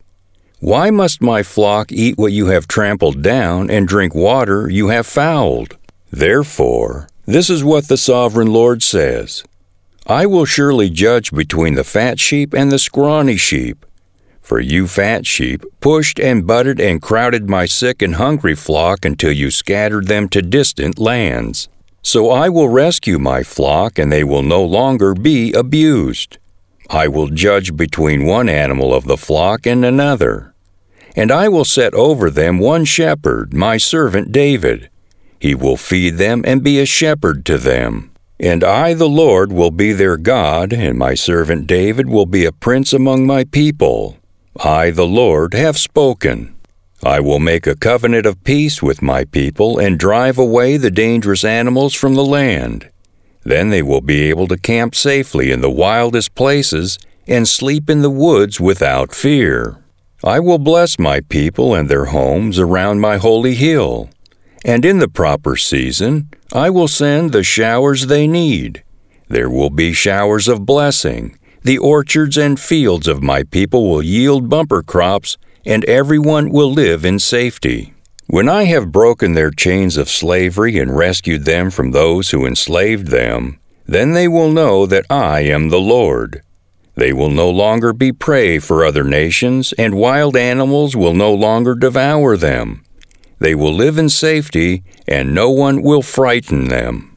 Why 0.59 0.91
must 0.91 1.19
my 1.19 1.41
flock 1.41 1.91
eat 1.91 2.19
what 2.19 2.31
you 2.31 2.45
have 2.49 2.67
trampled 2.67 3.23
down 3.23 3.71
and 3.71 3.87
drink 3.87 4.13
water 4.13 4.69
you 4.69 4.89
have 4.89 5.07
fouled? 5.07 5.79
Therefore, 6.11 7.09
this 7.25 7.49
is 7.49 7.63
what 7.63 7.87
the 7.87 7.97
sovereign 7.97 8.53
Lord 8.53 8.83
says 8.83 9.43
I 10.05 10.27
will 10.27 10.45
surely 10.45 10.91
judge 10.91 11.31
between 11.31 11.73
the 11.73 11.83
fat 11.83 12.19
sheep 12.19 12.53
and 12.53 12.71
the 12.71 12.77
scrawny 12.77 13.37
sheep. 13.37 13.83
For 14.49 14.59
you 14.59 14.87
fat 14.87 15.27
sheep 15.27 15.63
pushed 15.79 16.19
and 16.19 16.47
butted 16.47 16.79
and 16.79 16.99
crowded 16.99 17.47
my 17.47 17.67
sick 17.67 18.01
and 18.01 18.15
hungry 18.15 18.55
flock 18.55 19.05
until 19.05 19.31
you 19.31 19.51
scattered 19.51 20.07
them 20.07 20.27
to 20.29 20.41
distant 20.41 20.97
lands. 20.97 21.69
So 22.01 22.31
I 22.31 22.49
will 22.49 22.67
rescue 22.67 23.19
my 23.19 23.43
flock, 23.43 23.99
and 23.99 24.11
they 24.11 24.23
will 24.23 24.41
no 24.41 24.65
longer 24.65 25.13
be 25.13 25.53
abused. 25.53 26.39
I 26.89 27.07
will 27.07 27.27
judge 27.27 27.77
between 27.77 28.25
one 28.25 28.49
animal 28.49 28.91
of 28.91 29.05
the 29.05 29.17
flock 29.17 29.67
and 29.67 29.85
another. 29.85 30.55
And 31.15 31.31
I 31.31 31.47
will 31.47 31.63
set 31.63 31.93
over 31.93 32.31
them 32.31 32.57
one 32.57 32.85
shepherd, 32.85 33.53
my 33.53 33.77
servant 33.77 34.31
David. 34.31 34.89
He 35.39 35.53
will 35.53 35.77
feed 35.77 36.15
them 36.15 36.41
and 36.43 36.63
be 36.63 36.79
a 36.79 36.87
shepherd 36.87 37.45
to 37.45 37.59
them. 37.59 38.09
And 38.39 38.63
I, 38.63 38.95
the 38.95 39.07
Lord, 39.07 39.53
will 39.53 39.69
be 39.69 39.93
their 39.93 40.17
God, 40.17 40.73
and 40.73 40.97
my 40.97 41.13
servant 41.13 41.67
David 41.67 42.09
will 42.09 42.25
be 42.25 42.45
a 42.45 42.51
prince 42.51 42.93
among 42.93 43.27
my 43.27 43.43
people. 43.43 44.18
I, 44.61 44.91
the 44.91 45.07
Lord, 45.07 45.53
have 45.53 45.77
spoken. 45.77 46.53
I 47.01 47.21
will 47.21 47.39
make 47.39 47.65
a 47.65 47.77
covenant 47.77 48.25
of 48.25 48.43
peace 48.43 48.81
with 48.83 49.01
my 49.01 49.23
people 49.23 49.79
and 49.79 49.97
drive 49.97 50.37
away 50.37 50.75
the 50.75 50.91
dangerous 50.91 51.45
animals 51.45 51.93
from 51.93 52.15
the 52.15 52.25
land. 52.25 52.89
Then 53.43 53.69
they 53.69 53.81
will 53.81 54.01
be 54.01 54.23
able 54.23 54.49
to 54.49 54.57
camp 54.57 54.95
safely 54.95 55.49
in 55.49 55.61
the 55.61 55.71
wildest 55.71 56.35
places 56.35 56.99
and 57.25 57.47
sleep 57.47 57.89
in 57.89 58.01
the 58.01 58.09
woods 58.09 58.59
without 58.59 59.13
fear. 59.13 59.81
I 60.25 60.41
will 60.41 60.59
bless 60.59 60.99
my 60.99 61.21
people 61.21 61.73
and 61.73 61.87
their 61.87 62.05
homes 62.05 62.59
around 62.59 62.99
my 62.99 63.15
holy 63.15 63.55
hill. 63.55 64.09
And 64.65 64.83
in 64.83 64.99
the 64.99 65.07
proper 65.07 65.55
season, 65.55 66.31
I 66.51 66.69
will 66.69 66.89
send 66.89 67.31
the 67.31 67.43
showers 67.43 68.07
they 68.07 68.27
need. 68.27 68.83
There 69.29 69.49
will 69.49 69.69
be 69.69 69.93
showers 69.93 70.49
of 70.49 70.65
blessing 70.65 71.38
the 71.63 71.77
orchards 71.77 72.37
and 72.37 72.59
fields 72.59 73.07
of 73.07 73.21
my 73.21 73.43
people 73.43 73.89
will 73.89 74.01
yield 74.01 74.49
bumper 74.49 74.81
crops, 74.81 75.37
and 75.65 75.83
everyone 75.85 76.49
will 76.49 76.71
live 76.71 77.03
in 77.03 77.19
safety. 77.19 77.93
When 78.27 78.47
I 78.47 78.65
have 78.65 78.91
broken 78.91 79.33
their 79.33 79.51
chains 79.51 79.97
of 79.97 80.07
slavery 80.07 80.77
and 80.77 80.95
rescued 80.95 81.45
them 81.45 81.71
from 81.71 81.91
those 81.91 82.29
who 82.29 82.45
enslaved 82.45 83.07
them, 83.07 83.59
then 83.85 84.11
they 84.11 84.27
will 84.27 84.51
know 84.51 84.85
that 84.85 85.05
I 85.09 85.41
am 85.41 85.69
the 85.69 85.79
Lord. 85.79 86.43
They 86.95 87.11
will 87.11 87.31
no 87.31 87.49
longer 87.49 87.91
be 87.91 88.11
prey 88.11 88.59
for 88.59 88.85
other 88.85 89.03
nations, 89.03 89.73
and 89.73 89.95
wild 89.95 90.37
animals 90.37 90.95
will 90.95 91.13
no 91.13 91.33
longer 91.33 91.73
devour 91.73 92.37
them. 92.37 92.83
They 93.39 93.55
will 93.55 93.73
live 93.73 93.97
in 93.97 94.09
safety, 94.09 94.83
and 95.07 95.33
no 95.33 95.49
one 95.49 95.81
will 95.81 96.01
frighten 96.01 96.67
them. 96.67 97.08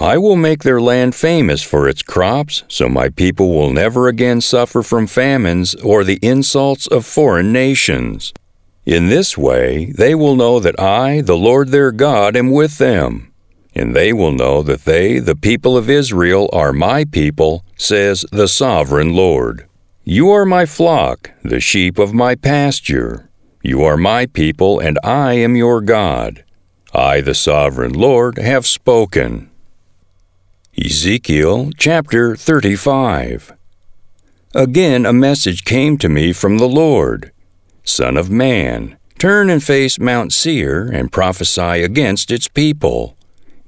I 0.00 0.16
will 0.16 0.36
make 0.36 0.62
their 0.62 0.80
land 0.80 1.14
famous 1.14 1.62
for 1.62 1.86
its 1.86 2.02
crops, 2.02 2.64
so 2.68 2.88
my 2.88 3.10
people 3.10 3.50
will 3.54 3.70
never 3.70 4.08
again 4.08 4.40
suffer 4.40 4.82
from 4.82 5.06
famines 5.06 5.74
or 5.74 6.04
the 6.04 6.18
insults 6.22 6.86
of 6.86 7.04
foreign 7.04 7.52
nations. 7.52 8.32
In 8.86 9.10
this 9.10 9.36
way, 9.36 9.92
they 9.92 10.14
will 10.14 10.36
know 10.36 10.58
that 10.58 10.80
I, 10.80 11.20
the 11.20 11.36
Lord 11.36 11.68
their 11.68 11.92
God, 11.92 12.34
am 12.34 12.50
with 12.50 12.78
them. 12.78 13.30
And 13.74 13.94
they 13.94 14.10
will 14.14 14.32
know 14.32 14.62
that 14.62 14.86
they, 14.86 15.18
the 15.18 15.36
people 15.36 15.76
of 15.76 15.90
Israel, 15.90 16.48
are 16.50 16.72
my 16.72 17.04
people, 17.04 17.62
says 17.76 18.24
the 18.32 18.48
sovereign 18.48 19.12
Lord. 19.12 19.68
You 20.02 20.30
are 20.30 20.46
my 20.46 20.64
flock, 20.64 21.30
the 21.44 21.60
sheep 21.60 21.98
of 21.98 22.14
my 22.14 22.36
pasture. 22.36 23.28
You 23.62 23.82
are 23.82 23.98
my 23.98 24.24
people, 24.24 24.80
and 24.80 24.98
I 25.04 25.34
am 25.34 25.56
your 25.56 25.82
God. 25.82 26.42
I, 26.94 27.20
the 27.20 27.34
sovereign 27.34 27.92
Lord, 27.92 28.38
have 28.38 28.66
spoken. 28.66 29.50
Ezekiel 30.78 31.72
chapter 31.76 32.36
35. 32.36 33.52
Again 34.54 35.04
a 35.04 35.12
message 35.12 35.64
came 35.64 35.98
to 35.98 36.08
me 36.08 36.32
from 36.32 36.58
the 36.58 36.68
Lord 36.68 37.32
Son 37.82 38.16
of 38.16 38.30
man, 38.30 38.96
turn 39.18 39.50
and 39.50 39.64
face 39.64 39.98
Mount 39.98 40.32
Seir 40.32 40.86
and 40.86 41.10
prophesy 41.10 41.82
against 41.82 42.30
its 42.30 42.46
people. 42.46 43.16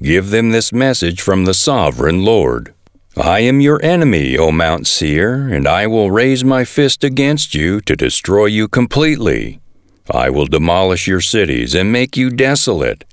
Give 0.00 0.30
them 0.30 0.52
this 0.52 0.72
message 0.72 1.20
from 1.20 1.44
the 1.44 1.54
sovereign 1.54 2.24
Lord. 2.24 2.72
I 3.16 3.40
am 3.40 3.60
your 3.60 3.82
enemy, 3.82 4.38
O 4.38 4.52
Mount 4.52 4.86
Seir, 4.86 5.48
and 5.48 5.66
I 5.66 5.88
will 5.88 6.12
raise 6.12 6.44
my 6.44 6.64
fist 6.64 7.02
against 7.02 7.52
you 7.52 7.80
to 7.80 7.96
destroy 7.96 8.46
you 8.46 8.68
completely. 8.68 9.60
I 10.08 10.30
will 10.30 10.46
demolish 10.46 11.08
your 11.08 11.20
cities 11.20 11.74
and 11.74 11.90
make 11.90 12.16
you 12.16 12.30
desolate. 12.30 13.04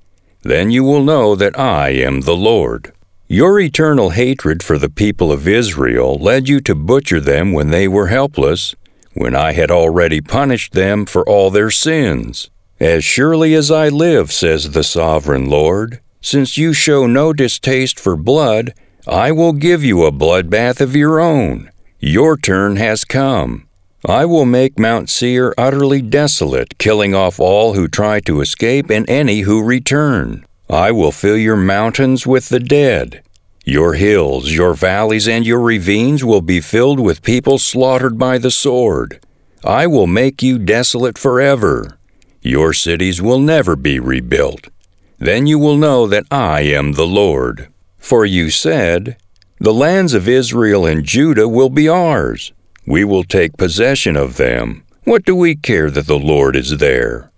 Then 0.44 0.70
you 0.70 0.84
will 0.84 1.04
know 1.04 1.36
that 1.36 1.60
I 1.60 1.90
am 1.90 2.22
the 2.22 2.38
Lord. 2.38 2.94
Your 3.32 3.60
eternal 3.60 4.10
hatred 4.10 4.64
for 4.64 4.80
the 4.80 4.90
people 4.90 5.32
of 5.32 5.48
Israel 5.48 6.18
led 6.18 6.50
you 6.50 6.60
to 6.62 6.74
butcher 6.74 7.20
them 7.20 7.54
when 7.54 7.70
they 7.70 7.88
were 7.88 8.08
helpless, 8.08 8.74
when 9.14 9.36
I 9.36 9.52
had 9.52 9.70
already 9.70 10.20
punished 10.20 10.74
them 10.74 11.06
for 11.06 11.24
all 11.30 11.52
their 11.52 11.70
sins. 11.70 12.50
As 12.80 13.04
surely 13.06 13.54
as 13.54 13.70
I 13.70 13.90
live, 13.90 14.32
says 14.32 14.72
the 14.72 14.84
sovereign 14.84 15.48
Lord, 15.48 16.00
since 16.20 16.58
you 16.58 16.74
show 16.74 17.06
no 17.06 17.32
distaste 17.32 18.00
for 18.00 18.18
blood, 18.18 18.74
I 19.08 19.32
will 19.32 19.54
give 19.54 19.84
you 19.84 20.06
a 20.06 20.12
bloodbath 20.12 20.82
of 20.82 20.96
your 20.96 21.20
own. 21.20 21.70
Your 22.00 22.36
turn 22.36 22.78
has 22.78 23.06
come. 23.06 23.68
I 24.04 24.26
will 24.26 24.46
make 24.46 24.80
Mount 24.80 25.08
Seir 25.08 25.54
utterly 25.56 26.02
desolate, 26.02 26.80
killing 26.80 27.14
off 27.14 27.40
all 27.40 27.76
who 27.76 27.88
try 27.88 28.22
to 28.22 28.42
escape 28.42 28.90
and 28.90 29.08
any 29.08 29.42
who 29.42 29.64
return. 29.64 30.48
I 30.70 30.92
will 30.92 31.12
fill 31.12 31.38
your 31.38 31.56
mountains 31.56 32.28
with 32.28 32.50
the 32.50 32.60
dead. 32.60 33.24
Your 33.66 33.94
hills, 33.96 34.52
your 34.52 34.76
valleys, 34.76 35.28
and 35.28 35.46
your 35.46 35.60
ravines 35.60 36.24
will 36.24 36.42
be 36.42 36.62
filled 36.62 37.00
with 37.00 37.24
people 37.24 37.58
slaughtered 37.58 38.20
by 38.20 38.38
the 38.38 38.52
sword. 38.52 39.20
I 39.64 39.88
will 39.88 40.06
make 40.06 40.44
you 40.44 40.60
desolate 40.60 41.18
forever. 41.18 41.98
Your 42.42 42.74
cities 42.74 43.20
will 43.20 43.40
never 43.40 43.76
be 43.76 44.00
rebuilt. 44.00 44.70
Then 45.18 45.48
you 45.48 45.58
will 45.58 45.76
know 45.76 46.06
that 46.08 46.26
I 46.30 46.62
am 46.62 46.94
the 46.94 47.08
Lord. 47.08 47.68
For 47.98 48.24
you 48.24 48.52
said, 48.52 49.18
The 49.60 49.74
lands 49.74 50.14
of 50.14 50.28
Israel 50.28 50.86
and 50.86 51.04
Judah 51.04 51.48
will 51.48 51.70
be 51.70 51.90
ours. 51.90 52.54
We 52.86 53.04
will 53.04 53.24
take 53.24 53.58
possession 53.58 54.16
of 54.16 54.38
them. 54.38 54.84
What 55.04 55.26
do 55.26 55.36
we 55.36 55.56
care 55.56 55.90
that 55.90 56.08
the 56.08 56.20
Lord 56.20 56.56
is 56.56 56.78
there? 56.78 57.29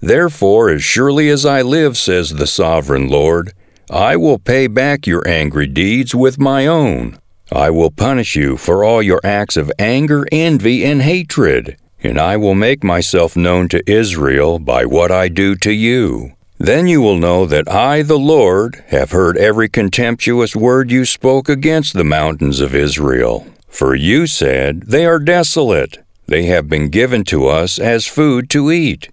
Therefore, 0.00 0.70
as 0.70 0.82
surely 0.82 1.28
as 1.28 1.44
I 1.46 1.62
live, 1.62 1.96
says 1.96 2.30
the 2.30 2.46
sovereign 2.46 3.08
Lord, 3.08 3.52
I 3.90 4.16
will 4.16 4.38
pay 4.38 4.66
back 4.66 5.06
your 5.06 5.26
angry 5.26 5.66
deeds 5.66 6.14
with 6.14 6.38
my 6.38 6.66
own. 6.66 7.18
I 7.52 7.70
will 7.70 7.90
punish 7.90 8.34
you 8.34 8.56
for 8.56 8.82
all 8.82 9.00
your 9.00 9.20
acts 9.22 9.56
of 9.56 9.70
anger, 9.78 10.26
envy, 10.32 10.84
and 10.84 11.02
hatred, 11.02 11.76
and 12.02 12.18
I 12.18 12.36
will 12.36 12.56
make 12.56 12.82
myself 12.82 13.36
known 13.36 13.68
to 13.68 13.88
Israel 13.90 14.58
by 14.58 14.84
what 14.84 15.12
I 15.12 15.28
do 15.28 15.54
to 15.56 15.72
you. 15.72 16.32
Then 16.58 16.88
you 16.88 17.00
will 17.00 17.18
know 17.18 17.46
that 17.46 17.70
I, 17.70 18.02
the 18.02 18.18
Lord, 18.18 18.82
have 18.88 19.10
heard 19.10 19.36
every 19.36 19.68
contemptuous 19.68 20.56
word 20.56 20.90
you 20.90 21.04
spoke 21.04 21.48
against 21.48 21.92
the 21.92 22.04
mountains 22.04 22.60
of 22.60 22.74
Israel. 22.74 23.46
For 23.68 23.94
you 23.94 24.26
said, 24.26 24.82
They 24.82 25.06
are 25.06 25.18
desolate, 25.18 25.98
They 26.26 26.44
have 26.44 26.68
been 26.68 26.88
given 26.88 27.24
to 27.24 27.46
us 27.46 27.78
as 27.78 28.06
food 28.06 28.50
to 28.50 28.72
eat. 28.72 29.10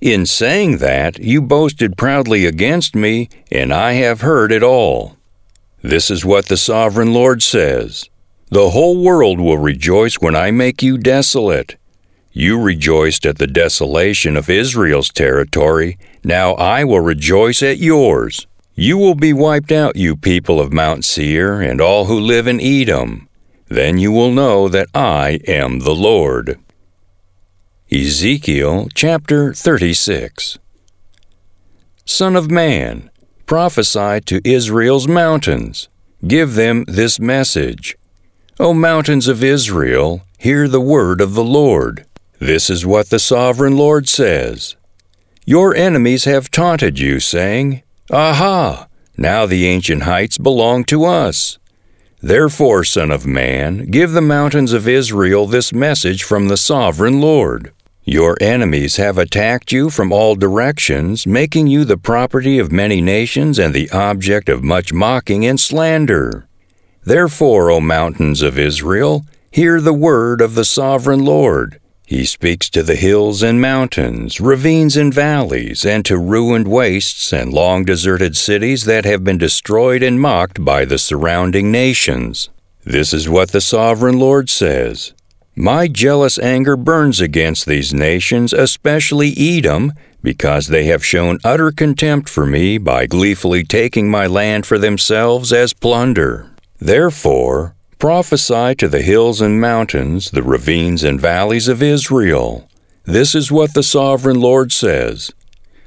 In 0.00 0.24
saying 0.24 0.78
that, 0.78 1.18
you 1.18 1.42
boasted 1.42 1.98
proudly 1.98 2.46
against 2.46 2.94
me, 2.96 3.28
and 3.52 3.70
I 3.72 3.92
have 3.92 4.22
heard 4.22 4.50
it 4.50 4.62
all. 4.62 5.16
This 5.82 6.10
is 6.10 6.24
what 6.24 6.46
the 6.46 6.56
sovereign 6.56 7.12
Lord 7.12 7.42
says 7.42 8.08
The 8.50 8.70
whole 8.70 9.02
world 9.02 9.40
will 9.40 9.58
rejoice 9.58 10.18
when 10.18 10.34
I 10.34 10.50
make 10.52 10.82
you 10.82 10.96
desolate. 10.96 11.76
You 12.32 12.58
rejoiced 12.60 13.26
at 13.26 13.38
the 13.38 13.46
desolation 13.46 14.36
of 14.36 14.48
Israel's 14.48 15.10
territory, 15.10 15.98
now 16.24 16.52
I 16.54 16.84
will 16.84 17.00
rejoice 17.00 17.62
at 17.62 17.78
yours. 17.78 18.46
You 18.74 18.96
will 18.96 19.14
be 19.14 19.34
wiped 19.34 19.72
out, 19.72 19.96
you 19.96 20.16
people 20.16 20.60
of 20.60 20.72
Mount 20.72 21.04
Seir, 21.04 21.60
and 21.60 21.80
all 21.80 22.06
who 22.06 22.18
live 22.18 22.46
in 22.46 22.60
Edom. 22.60 23.28
Then 23.68 23.98
you 23.98 24.12
will 24.12 24.32
know 24.32 24.68
that 24.68 24.88
I 24.94 25.40
am 25.46 25.80
the 25.80 25.94
Lord. 25.94 26.58
Ezekiel 27.92 28.86
chapter 28.94 29.52
36 29.52 30.60
Son 32.04 32.36
of 32.36 32.48
man, 32.48 33.10
prophesy 33.46 34.20
to 34.20 34.40
Israel's 34.44 35.08
mountains. 35.08 35.88
Give 36.24 36.54
them 36.54 36.84
this 36.86 37.18
message 37.18 37.96
O 38.60 38.72
mountains 38.72 39.26
of 39.26 39.42
Israel, 39.42 40.22
hear 40.38 40.68
the 40.68 40.80
word 40.80 41.20
of 41.20 41.34
the 41.34 41.42
Lord. 41.42 42.06
This 42.38 42.70
is 42.70 42.86
what 42.86 43.10
the 43.10 43.18
sovereign 43.18 43.76
Lord 43.76 44.08
says 44.08 44.76
Your 45.44 45.74
enemies 45.74 46.26
have 46.26 46.48
taunted 46.48 47.00
you, 47.00 47.18
saying, 47.18 47.82
Aha! 48.12 48.86
Now 49.16 49.46
the 49.46 49.66
ancient 49.66 50.04
heights 50.04 50.38
belong 50.38 50.84
to 50.84 51.06
us. 51.06 51.58
Therefore, 52.22 52.84
Son 52.84 53.10
of 53.10 53.26
Man, 53.26 53.86
give 53.86 54.12
the 54.12 54.20
mountains 54.20 54.72
of 54.72 54.86
Israel 54.86 55.48
this 55.48 55.72
message 55.72 56.22
from 56.22 56.46
the 56.46 56.56
sovereign 56.56 57.20
Lord. 57.20 57.72
Your 58.04 58.38
enemies 58.40 58.96
have 58.96 59.18
attacked 59.18 59.72
you 59.72 59.90
from 59.90 60.10
all 60.10 60.34
directions, 60.34 61.26
making 61.26 61.66
you 61.66 61.84
the 61.84 61.98
property 61.98 62.58
of 62.58 62.72
many 62.72 63.02
nations 63.02 63.58
and 63.58 63.74
the 63.74 63.90
object 63.90 64.48
of 64.48 64.64
much 64.64 64.92
mocking 64.92 65.44
and 65.44 65.60
slander. 65.60 66.48
Therefore, 67.04 67.70
O 67.70 67.80
mountains 67.80 68.40
of 68.40 68.58
Israel, 68.58 69.26
hear 69.50 69.80
the 69.80 69.92
word 69.92 70.40
of 70.40 70.54
the 70.54 70.64
sovereign 70.64 71.24
Lord. 71.24 71.78
He 72.06 72.24
speaks 72.24 72.70
to 72.70 72.82
the 72.82 72.96
hills 72.96 73.42
and 73.42 73.60
mountains, 73.60 74.40
ravines 74.40 74.96
and 74.96 75.12
valleys, 75.12 75.84
and 75.84 76.04
to 76.06 76.16
ruined 76.18 76.68
wastes 76.68 77.32
and 77.32 77.52
long 77.52 77.84
deserted 77.84 78.36
cities 78.36 78.84
that 78.84 79.04
have 79.04 79.22
been 79.22 79.38
destroyed 79.38 80.02
and 80.02 80.20
mocked 80.20 80.64
by 80.64 80.84
the 80.84 80.98
surrounding 80.98 81.70
nations. 81.70 82.48
This 82.82 83.12
is 83.12 83.28
what 83.28 83.52
the 83.52 83.60
sovereign 83.60 84.18
Lord 84.18 84.48
says 84.48 85.12
My 85.54 85.88
jealous 85.88 86.38
anger 86.38 86.76
burns 86.76 87.20
against 87.20 87.66
these 87.66 87.92
nations, 87.92 88.52
especially 88.52 89.34
Edom, 89.36 89.92
because 90.22 90.68
they 90.68 90.84
have 90.84 91.04
shown 91.04 91.38
utter 91.44 91.70
contempt 91.70 92.28
for 92.28 92.46
me 92.46 92.78
by 92.78 93.06
gleefully 93.06 93.64
taking 93.64 94.10
my 94.10 94.26
land 94.26 94.66
for 94.66 94.78
themselves 94.78 95.52
as 95.52 95.72
plunder. 95.72 96.50
Therefore, 96.78 97.74
Prophesy 98.00 98.74
to 98.76 98.88
the 98.88 99.02
hills 99.02 99.42
and 99.42 99.60
mountains, 99.60 100.30
the 100.30 100.42
ravines 100.42 101.04
and 101.04 101.20
valleys 101.20 101.68
of 101.68 101.82
Israel. 101.82 102.66
This 103.04 103.34
is 103.34 103.52
what 103.52 103.74
the 103.74 103.82
sovereign 103.82 104.40
Lord 104.40 104.72
says 104.72 105.32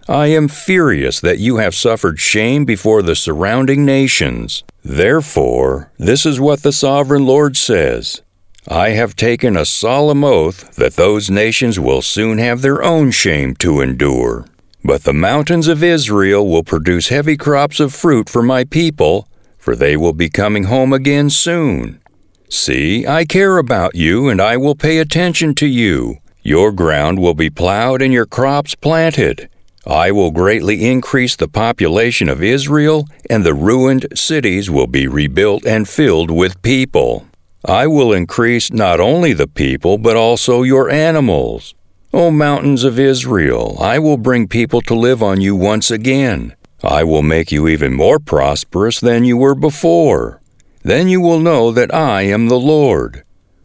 I 0.07 0.27
am 0.27 0.47
furious 0.47 1.19
that 1.21 1.39
you 1.39 1.57
have 1.57 1.73
suffered 1.73 2.19
shame 2.19 2.65
before 2.65 3.01
the 3.01 3.15
surrounding 3.15 3.83
nations. 3.83 4.63
Therefore, 4.83 5.91
this 5.97 6.23
is 6.23 6.39
what 6.39 6.61
the 6.61 6.71
sovereign 6.71 7.25
Lord 7.25 7.57
says 7.57 8.21
I 8.67 8.91
have 8.91 9.15
taken 9.15 9.57
a 9.57 9.65
solemn 9.65 10.23
oath 10.23 10.75
that 10.75 10.95
those 10.95 11.29
nations 11.29 11.79
will 11.79 12.01
soon 12.01 12.37
have 12.37 12.61
their 12.61 12.81
own 12.81 13.11
shame 13.11 13.55
to 13.55 13.81
endure. 13.81 14.45
But 14.85 15.03
the 15.03 15.13
mountains 15.13 15.67
of 15.67 15.83
Israel 15.83 16.47
will 16.47 16.63
produce 16.63 17.09
heavy 17.09 17.35
crops 17.35 17.79
of 17.79 17.93
fruit 17.93 18.29
for 18.29 18.41
my 18.41 18.63
people, 18.63 19.27
for 19.57 19.75
they 19.75 19.97
will 19.97 20.13
be 20.13 20.29
coming 20.29 20.65
home 20.65 20.93
again 20.93 21.29
soon. 21.29 22.01
See, 22.49 23.05
I 23.05 23.25
care 23.25 23.57
about 23.57 23.95
you, 23.95 24.29
and 24.29 24.41
I 24.41 24.57
will 24.57 24.75
pay 24.75 24.99
attention 24.99 25.55
to 25.55 25.67
you. 25.67 26.17
Your 26.41 26.71
ground 26.71 27.19
will 27.19 27.33
be 27.33 27.49
plowed 27.49 28.01
and 28.01 28.13
your 28.13 28.25
crops 28.25 28.75
planted. 28.75 29.49
I 29.85 30.11
will 30.11 30.31
greatly 30.31 30.89
increase 30.89 31.35
the 31.35 31.47
population 31.47 32.29
of 32.29 32.41
Israel, 32.43 33.07
and 33.29 33.43
the 33.43 33.53
ruined 33.53 34.05
cities 34.15 34.69
will 34.69 34.87
be 34.87 35.07
rebuilt 35.07 35.65
and 35.65 35.87
filled 35.87 36.31
with 36.31 36.61
people. 36.61 37.27
I 37.65 37.87
will 37.87 38.11
increase 38.11 38.73
not 38.73 38.99
only 38.99 39.31
the 39.31 39.47
people, 39.47 39.97
but 39.97 40.17
also 40.17 40.63
your 40.63 40.89
animals. 40.89 41.73
O 42.13 42.29
mountains 42.29 42.83
of 42.83 42.99
Israel, 42.99 43.77
I 43.79 43.99
will 43.99 44.17
bring 44.17 44.47
people 44.47 44.81
to 44.81 44.93
live 44.93 45.23
on 45.23 45.39
you 45.39 45.55
once 45.55 45.89
again. 45.89 46.55
I 46.83 47.05
will 47.05 47.23
make 47.23 47.53
you 47.53 47.69
even 47.69 47.93
more 47.93 48.19
prosperous 48.19 48.99
than 48.99 49.23
you 49.23 49.37
were 49.37 49.55
before. 49.55 50.41
Then 50.83 51.07
you 51.07 51.21
will 51.21 51.39
know 51.39 51.71
that 51.71 51.93
I 51.93 52.23
am 52.23 52.49
the 52.49 52.59
Lord. 52.59 53.23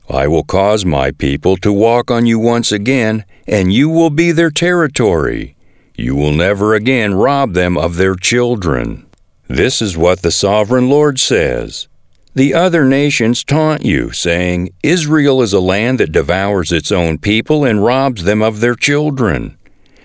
I 0.09 0.29
will 0.29 0.45
cause 0.45 0.85
my 0.85 1.11
people 1.11 1.57
to 1.59 1.73
walk 1.73 2.09
on 2.11 2.25
you 2.25 2.39
once 2.39 2.71
again, 2.71 3.25
and 3.49 3.73
you 3.73 3.89
will 3.89 4.11
be 4.11 4.31
their 4.31 4.51
territory. 4.51 5.57
You 5.97 6.15
will 6.15 6.33
never 6.33 6.75
again 6.75 7.15
rob 7.15 7.55
them 7.55 7.77
of 7.77 7.97
their 7.97 8.15
children. 8.15 9.07
This 9.49 9.83
is 9.83 9.97
what 9.97 10.23
the 10.23 10.31
sovereign 10.31 10.89
Lord 10.89 11.19
says. 11.19 11.89
The 12.35 12.55
other 12.55 12.85
nations 12.85 13.43
taunt 13.43 13.85
you, 13.85 14.13
saying, 14.13 14.71
Israel 14.83 15.43
is 15.43 15.53
a 15.53 15.61
land 15.61 15.99
that 15.99 16.13
devours 16.13 16.73
its 16.73 16.93
own 16.93 17.19
people 17.19 17.65
and 17.65 17.83
robs 17.83 18.25
them 18.25 18.43
of 18.43 18.61
their 18.61 18.75
children. 18.75 19.57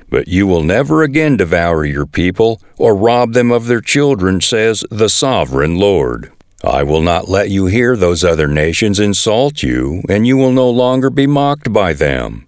But 0.10 0.28
you 0.28 0.48
will 0.48 0.64
never 0.64 1.04
again 1.04 1.38
devour 1.38 1.86
your 1.86 2.06
people 2.06 2.62
or 2.78 2.96
rob 2.96 3.34
them 3.34 3.52
of 3.52 3.66
their 3.68 3.82
children, 3.82 4.42
says 4.42 4.86
the 4.90 5.10
sovereign 5.10 5.76
Lord. 5.76 6.32
I 6.64 6.84
will 6.84 7.02
not 7.02 7.28
let 7.28 7.50
you 7.50 7.66
hear 7.66 7.98
those 7.98 8.24
other 8.24 8.48
nations 8.48 9.00
insult 9.00 9.62
you, 9.62 10.02
and 10.08 10.26
you 10.26 10.38
will 10.38 10.54
no 10.54 10.70
longer 10.70 11.10
be 11.10 11.28
mocked 11.28 11.74
by 11.74 11.92
them. 11.92 12.48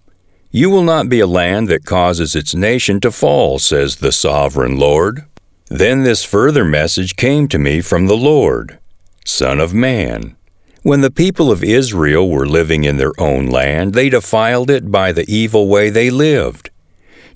You 0.52 0.70
will 0.70 0.84
not 0.84 1.10
be 1.10 1.20
a 1.20 1.28
land 1.28 1.68
that 1.68 1.86
causes 1.86 2.34
its 2.34 2.56
nation 2.56 3.02
to 3.02 3.12
fall, 3.12 3.60
says 3.60 3.98
the 3.98 4.14
sovereign 4.14 4.78
Lord. 4.78 5.26
Then 5.68 6.04
this 6.04 6.24
further 6.24 6.64
message 6.64 7.18
came 7.18 7.50
to 7.50 7.60
me 7.60 7.82
from 7.82 8.06
the 8.06 8.16
Lord 8.16 8.80
Son 9.28 9.60
of 9.60 9.74
man, 9.74 10.36
when 10.84 11.02
the 11.02 11.10
people 11.10 11.52
of 11.52 11.64
Israel 11.64 12.30
were 12.30 12.46
living 12.46 12.84
in 12.84 12.98
their 12.98 13.20
own 13.20 13.48
land, 13.48 13.96
they 13.96 14.08
defiled 14.08 14.70
it 14.70 14.92
by 14.92 15.12
the 15.12 15.26
evil 15.28 15.68
way 15.68 15.90
they 15.90 16.12
lived. 16.12 16.70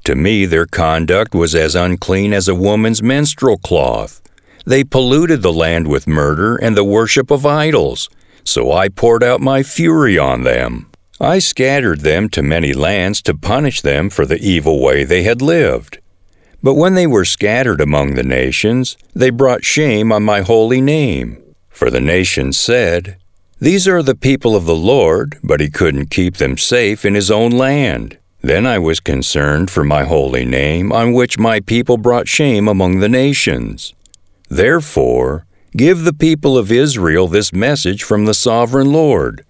To 0.03 0.13
me, 0.13 0.45
their 0.45 0.67
conduct 0.67 1.33
was 1.33 1.55
as 1.55 1.73
unclean 1.73 2.31
as 2.31 2.47
a 2.47 2.53
woman's 2.53 3.01
menstrual 3.01 3.57
cloth. 3.57 4.21
They 4.67 4.83
polluted 4.83 5.41
the 5.41 5.51
land 5.51 5.87
with 5.87 6.07
murder 6.07 6.57
and 6.57 6.77
the 6.77 6.83
worship 6.83 7.31
of 7.31 7.43
idols. 7.43 8.07
So 8.43 8.71
I 8.71 8.89
poured 8.89 9.23
out 9.23 9.41
my 9.41 9.63
fury 9.63 10.15
on 10.15 10.43
them. 10.43 10.91
I 11.19 11.39
scattered 11.39 12.01
them 12.01 12.29
to 12.29 12.43
many 12.43 12.71
lands 12.71 13.19
to 13.23 13.33
punish 13.33 13.81
them 13.81 14.11
for 14.11 14.27
the 14.27 14.37
evil 14.37 14.79
way 14.79 15.03
they 15.05 15.23
had 15.23 15.41
lived. 15.41 15.97
But 16.61 16.75
when 16.75 16.93
they 16.93 17.07
were 17.07 17.25
scattered 17.25 17.81
among 17.81 18.13
the 18.13 18.23
nations, 18.23 18.95
they 19.15 19.31
brought 19.31 19.65
shame 19.65 20.11
on 20.11 20.21
my 20.21 20.41
holy 20.41 20.81
name. 20.81 21.43
For 21.79 21.89
the 21.89 22.01
nations 22.01 22.57
said, 22.57 23.15
These 23.57 23.87
are 23.87 24.03
the 24.03 24.13
people 24.13 24.53
of 24.53 24.65
the 24.65 24.75
Lord, 24.75 25.39
but 25.41 25.61
he 25.61 25.69
couldn't 25.69 26.11
keep 26.11 26.35
them 26.35 26.57
safe 26.57 27.05
in 27.05 27.15
his 27.15 27.31
own 27.31 27.51
land. 27.51 28.17
Then 28.41 28.65
I 28.65 28.77
was 28.77 28.99
concerned 28.99 29.71
for 29.71 29.85
my 29.85 30.03
holy 30.03 30.43
name, 30.43 30.91
on 30.91 31.13
which 31.13 31.39
my 31.39 31.61
people 31.61 31.95
brought 31.95 32.27
shame 32.27 32.67
among 32.67 32.99
the 32.99 33.07
nations. 33.07 33.93
Therefore, 34.49 35.45
give 35.71 36.03
the 36.03 36.11
people 36.11 36.57
of 36.57 36.69
Israel 36.69 37.29
this 37.29 37.53
message 37.53 38.03
from 38.03 38.25
the 38.25 38.33
sovereign 38.33 38.91
Lord 38.91 39.45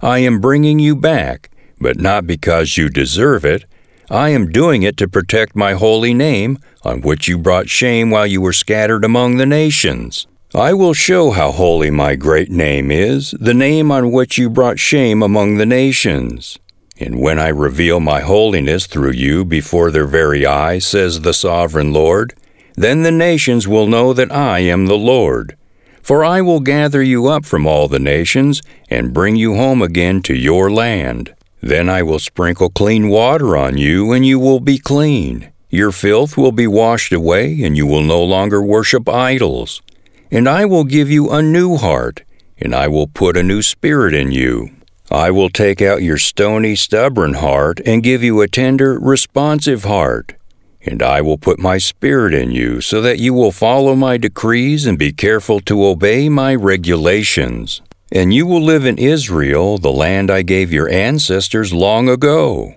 I 0.00 0.20
am 0.20 0.40
bringing 0.40 0.78
you 0.78 0.96
back, 0.96 1.50
but 1.78 2.00
not 2.00 2.26
because 2.26 2.78
you 2.78 2.88
deserve 2.88 3.44
it. 3.44 3.66
I 4.10 4.30
am 4.30 4.50
doing 4.50 4.82
it 4.82 4.96
to 4.96 5.08
protect 5.08 5.54
my 5.54 5.74
holy 5.74 6.14
name, 6.14 6.58
on 6.84 7.02
which 7.02 7.28
you 7.28 7.36
brought 7.36 7.68
shame 7.68 8.08
while 8.08 8.26
you 8.26 8.40
were 8.40 8.54
scattered 8.54 9.04
among 9.04 9.36
the 9.36 9.44
nations. 9.44 10.26
I 10.56 10.72
will 10.72 10.94
show 10.94 11.32
how 11.32 11.52
holy 11.52 11.90
my 11.90 12.16
great 12.16 12.50
name 12.50 12.90
is, 12.90 13.32
the 13.38 13.52
name 13.52 13.92
on 13.92 14.10
which 14.10 14.38
you 14.38 14.48
brought 14.48 14.78
shame 14.78 15.22
among 15.22 15.58
the 15.58 15.66
nations. 15.66 16.58
And 16.98 17.20
when 17.20 17.38
I 17.38 17.48
reveal 17.48 18.00
my 18.00 18.20
holiness 18.20 18.86
through 18.86 19.10
you 19.10 19.44
before 19.44 19.90
their 19.90 20.06
very 20.06 20.46
eyes, 20.46 20.86
says 20.86 21.20
the 21.20 21.34
sovereign 21.34 21.92
Lord, 21.92 22.32
then 22.74 23.02
the 23.02 23.12
nations 23.12 23.68
will 23.68 23.86
know 23.86 24.14
that 24.14 24.32
I 24.32 24.60
am 24.60 24.86
the 24.86 24.96
Lord. 24.96 25.58
For 26.00 26.24
I 26.24 26.40
will 26.40 26.60
gather 26.60 27.02
you 27.02 27.26
up 27.26 27.44
from 27.44 27.66
all 27.66 27.86
the 27.86 27.98
nations, 27.98 28.62
and 28.88 29.12
bring 29.12 29.36
you 29.36 29.56
home 29.56 29.82
again 29.82 30.22
to 30.22 30.34
your 30.34 30.70
land. 30.70 31.34
Then 31.60 31.90
I 31.90 32.02
will 32.02 32.18
sprinkle 32.18 32.70
clean 32.70 33.10
water 33.10 33.58
on 33.58 33.76
you, 33.76 34.10
and 34.12 34.24
you 34.24 34.38
will 34.38 34.60
be 34.60 34.78
clean. 34.78 35.52
Your 35.68 35.92
filth 35.92 36.38
will 36.38 36.52
be 36.52 36.66
washed 36.66 37.12
away, 37.12 37.62
and 37.62 37.76
you 37.76 37.86
will 37.86 38.00
no 38.00 38.24
longer 38.24 38.62
worship 38.62 39.06
idols. 39.06 39.82
And 40.30 40.48
I 40.48 40.64
will 40.64 40.84
give 40.84 41.10
you 41.10 41.30
a 41.30 41.42
new 41.42 41.76
heart, 41.76 42.24
and 42.58 42.74
I 42.74 42.88
will 42.88 43.06
put 43.06 43.36
a 43.36 43.42
new 43.42 43.62
spirit 43.62 44.14
in 44.14 44.32
you. 44.32 44.70
I 45.10 45.30
will 45.30 45.50
take 45.50 45.80
out 45.80 46.02
your 46.02 46.18
stony, 46.18 46.74
stubborn 46.74 47.34
heart 47.34 47.80
and 47.86 48.02
give 48.02 48.24
you 48.24 48.40
a 48.40 48.48
tender, 48.48 48.98
responsive 48.98 49.84
heart. 49.84 50.34
And 50.82 51.02
I 51.02 51.20
will 51.20 51.38
put 51.38 51.58
my 51.58 51.78
spirit 51.78 52.34
in 52.34 52.50
you 52.50 52.80
so 52.80 53.00
that 53.02 53.18
you 53.18 53.32
will 53.32 53.52
follow 53.52 53.94
my 53.94 54.16
decrees 54.16 54.84
and 54.84 54.98
be 54.98 55.12
careful 55.12 55.60
to 55.60 55.84
obey 55.84 56.28
my 56.28 56.54
regulations. 56.54 57.82
And 58.10 58.34
you 58.34 58.46
will 58.46 58.62
live 58.62 58.84
in 58.84 58.98
Israel, 58.98 59.78
the 59.78 59.92
land 59.92 60.30
I 60.30 60.42
gave 60.42 60.72
your 60.72 60.88
ancestors 60.88 61.72
long 61.72 62.08
ago. 62.08 62.74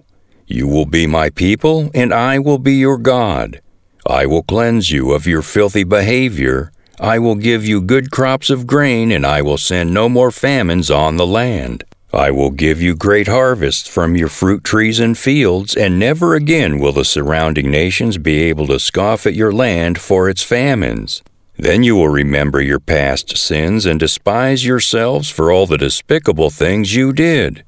You 0.47 0.67
will 0.67 0.87
be 0.87 1.05
my 1.05 1.29
people, 1.29 1.91
and 1.93 2.11
I 2.11 2.39
will 2.39 2.57
be 2.57 2.73
your 2.73 2.97
God. 2.97 3.61
I 4.07 4.25
will 4.25 4.41
cleanse 4.41 4.89
you 4.89 5.11
of 5.11 5.27
your 5.27 5.43
filthy 5.43 5.83
behavior. 5.83 6.71
I 6.99 7.17
will 7.17 7.35
give 7.35 7.65
you 7.65 7.81
good 7.81 8.11
crops 8.11 8.49
of 8.49 8.67
grain, 8.67 9.09
and 9.09 9.25
I 9.25 9.41
will 9.41 9.57
send 9.57 9.93
no 9.93 10.09
more 10.09 10.31
famines 10.31 10.91
on 10.91 11.15
the 11.15 11.25
land. 11.25 11.85
I 12.11 12.29
will 12.31 12.49
give 12.49 12.81
you 12.81 12.93
great 12.93 13.27
harvests 13.27 13.87
from 13.87 14.17
your 14.17 14.27
fruit 14.27 14.65
trees 14.65 14.99
and 14.99 15.17
fields, 15.17 15.77
and 15.77 15.97
never 15.97 16.35
again 16.35 16.77
will 16.77 16.91
the 16.91 17.05
surrounding 17.05 17.71
nations 17.71 18.17
be 18.17 18.39
able 18.43 18.67
to 18.67 18.79
scoff 18.79 19.25
at 19.25 19.33
your 19.33 19.53
land 19.53 20.01
for 20.01 20.27
its 20.27 20.43
famines. 20.43 21.23
Then 21.55 21.83
you 21.83 21.95
will 21.95 22.09
remember 22.09 22.61
your 22.61 22.79
past 22.79 23.37
sins 23.37 23.85
and 23.85 23.97
despise 23.97 24.65
yourselves 24.65 25.29
for 25.29 25.51
all 25.51 25.67
the 25.67 25.77
despicable 25.77 26.49
things 26.49 26.95
you 26.95 27.13
did. 27.13 27.63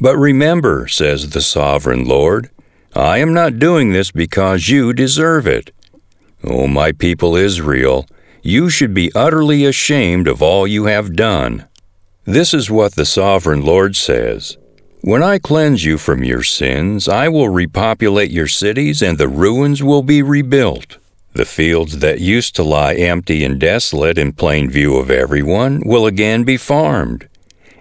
But 0.00 0.16
remember, 0.16 0.86
says 0.86 1.30
the 1.30 1.42
sovereign 1.42 2.04
Lord, 2.04 2.50
I 2.94 3.18
am 3.18 3.32
not 3.32 3.58
doing 3.58 3.92
this 3.92 4.12
because 4.12 4.68
you 4.68 4.92
deserve 4.92 5.46
it. 5.46 5.70
O 6.44 6.66
my 6.66 6.92
people 6.92 7.34
Israel, 7.34 8.06
you 8.42 8.70
should 8.70 8.94
be 8.94 9.12
utterly 9.14 9.64
ashamed 9.64 10.26
of 10.28 10.42
all 10.42 10.66
you 10.66 10.84
have 10.84 11.16
done. 11.16 11.66
This 12.24 12.54
is 12.54 12.70
what 12.70 12.94
the 12.94 13.04
sovereign 13.04 13.62
Lord 13.64 13.96
says. 13.96 14.56
When 15.02 15.22
I 15.22 15.38
cleanse 15.38 15.84
you 15.84 15.96
from 15.96 16.22
your 16.22 16.42
sins, 16.42 17.08
I 17.08 17.28
will 17.28 17.48
repopulate 17.48 18.30
your 18.30 18.46
cities 18.46 19.02
and 19.02 19.16
the 19.16 19.28
ruins 19.28 19.82
will 19.82 20.02
be 20.02 20.22
rebuilt. 20.22 20.98
The 21.32 21.44
fields 21.44 22.00
that 22.00 22.20
used 22.20 22.54
to 22.56 22.62
lie 22.62 22.94
empty 22.94 23.44
and 23.44 23.58
desolate 23.58 24.18
in 24.18 24.32
plain 24.32 24.68
view 24.68 24.96
of 24.96 25.10
everyone 25.10 25.82
will 25.86 26.06
again 26.06 26.44
be 26.44 26.56
farmed. 26.56 27.28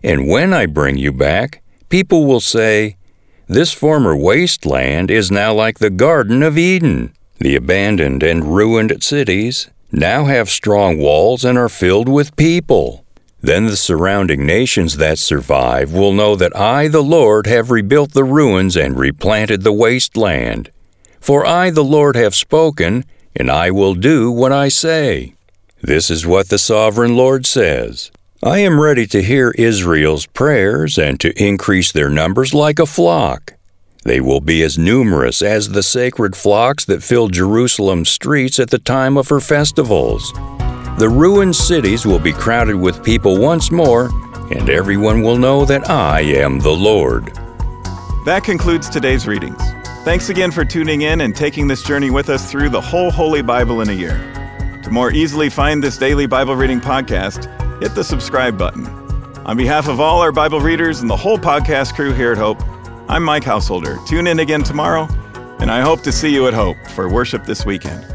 And 0.04 0.30
when 0.30 0.54
I 0.54 0.65
bring 0.65 0.98
you 0.98 1.12
back, 1.12 1.62
people 1.89 2.26
will 2.26 2.39
say, 2.39 2.98
This 3.48 3.74
former 3.74 4.15
wasteland 4.15 5.12
is 5.12 5.32
now 5.32 5.54
like 5.54 5.80
the 5.80 5.89
Garden 5.89 6.41
of 6.43 6.58
Eden. 6.58 7.13
The 7.39 7.56
abandoned 7.56 8.24
and 8.24 8.56
ruined 8.56 9.04
cities 9.04 9.69
now 9.91 10.25
have 10.25 10.49
strong 10.49 10.97
walls 10.97 11.43
and 11.43 11.58
are 11.58 11.69
filled 11.69 12.08
with 12.10 12.36
people. 12.36 13.06
Then 13.41 13.67
the 13.67 13.78
surrounding 13.78 14.45
nations 14.45 14.97
that 14.97 15.17
survive 15.17 15.93
will 15.93 16.12
know 16.12 16.36
that 16.36 16.56
I, 16.56 16.88
the 16.88 17.04
Lord, 17.04 17.47
have 17.47 17.71
rebuilt 17.71 18.13
the 18.13 18.23
ruins 18.23 18.75
and 18.75 18.99
replanted 18.99 19.63
the 19.63 19.71
wasteland. 19.71 20.69
For 21.19 21.45
I, 21.45 21.69
the 21.69 21.84
Lord, 21.84 22.15
have 22.15 22.36
spoken, 22.36 23.06
and 23.36 23.49
I 23.49 23.71
will 23.71 23.95
do 23.95 24.30
what 24.32 24.52
I 24.52 24.67
say. 24.67 25.36
This 25.82 26.10
is 26.10 26.25
what 26.25 26.49
the 26.49 26.58
sovereign 26.58 27.15
Lord 27.15 27.45
says. 27.45 28.12
I 28.43 28.60
am 28.60 28.80
ready 28.80 29.06
to 29.08 29.21
hear 29.21 29.52
Israel's 29.58 30.25
prayers 30.25 30.97
and 30.97 31.19
to 31.19 31.34
increase 31.41 31.91
their 31.91 32.10
numbers 32.10 32.54
like 32.54 32.80
a 32.80 32.86
flock. 32.86 33.54
They 34.04 34.22
will 34.22 34.42
be 34.42 34.64
as 34.64 34.78
numerous 34.78 35.42
as 35.42 35.70
the 35.70 35.84
sacred 35.84 36.36
flocks 36.36 36.86
that 36.86 37.04
fill 37.04 37.28
Jerusalem's 37.28 38.10
streets 38.10 38.60
at 38.60 38.70
the 38.70 38.80
time 38.80 39.18
of 39.18 39.28
her 39.30 39.40
festivals. 39.40 40.32
The 40.98 41.10
ruined 41.10 41.56
cities 41.56 42.06
will 42.06 42.20
be 42.20 42.34
crowded 42.34 42.76
with 42.76 43.04
people 43.04 43.40
once 43.40 43.72
more, 43.72 44.10
and 44.52 44.70
everyone 44.70 45.22
will 45.22 45.38
know 45.38 45.66
that 45.66 45.90
I 45.90 46.22
am 46.22 46.60
the 46.60 46.72
Lord. 46.72 47.26
That 48.26 48.42
concludes 48.44 48.90
today's 48.90 49.28
readings. 49.28 49.62
Thanks 50.04 50.30
again 50.30 50.52
for 50.52 50.64
tuning 50.64 51.02
in 51.02 51.22
and 51.22 51.36
taking 51.36 51.68
this 51.68 51.84
journey 51.84 52.10
with 52.10 52.30
us 52.30 52.50
through 52.50 52.70
the 52.70 52.82
whole 52.82 53.12
Holy 53.12 53.42
Bible 53.42 53.82
in 53.82 53.90
a 53.90 53.94
year. 53.94 54.18
To 54.84 54.90
more 54.90 55.12
easily 55.12 55.50
find 55.50 55.84
this 55.84 55.98
daily 55.98 56.26
Bible 56.26 56.56
reading 56.56 56.80
podcast, 56.80 57.46
hit 57.82 57.96
the 57.96 58.04
subscribe 58.04 58.58
button. 58.58 58.86
On 59.46 59.58
behalf 59.58 59.88
of 59.88 60.00
all 60.00 60.22
our 60.22 60.32
Bible 60.32 60.62
readers 60.62 61.02
and 61.02 61.10
the 61.10 61.18
whole 61.18 61.38
podcast 61.38 61.96
crew 61.96 62.14
here 62.14 62.32
at 62.32 62.38
Hope, 62.38 62.62
I'm 63.10 63.24
Mike 63.24 63.43
Householder. 63.43 63.98
Tune 64.06 64.28
in 64.28 64.38
again 64.38 64.62
tomorrow, 64.62 65.08
and 65.60 65.72
I 65.72 65.82
hope 65.82 66.04
to 66.04 66.12
see 66.12 66.32
you 66.32 66.48
at 66.48 66.54
Hope 66.54 66.78
for 66.89 67.10
worship 67.10 67.43
this 67.43 67.65
weekend. 67.65 68.06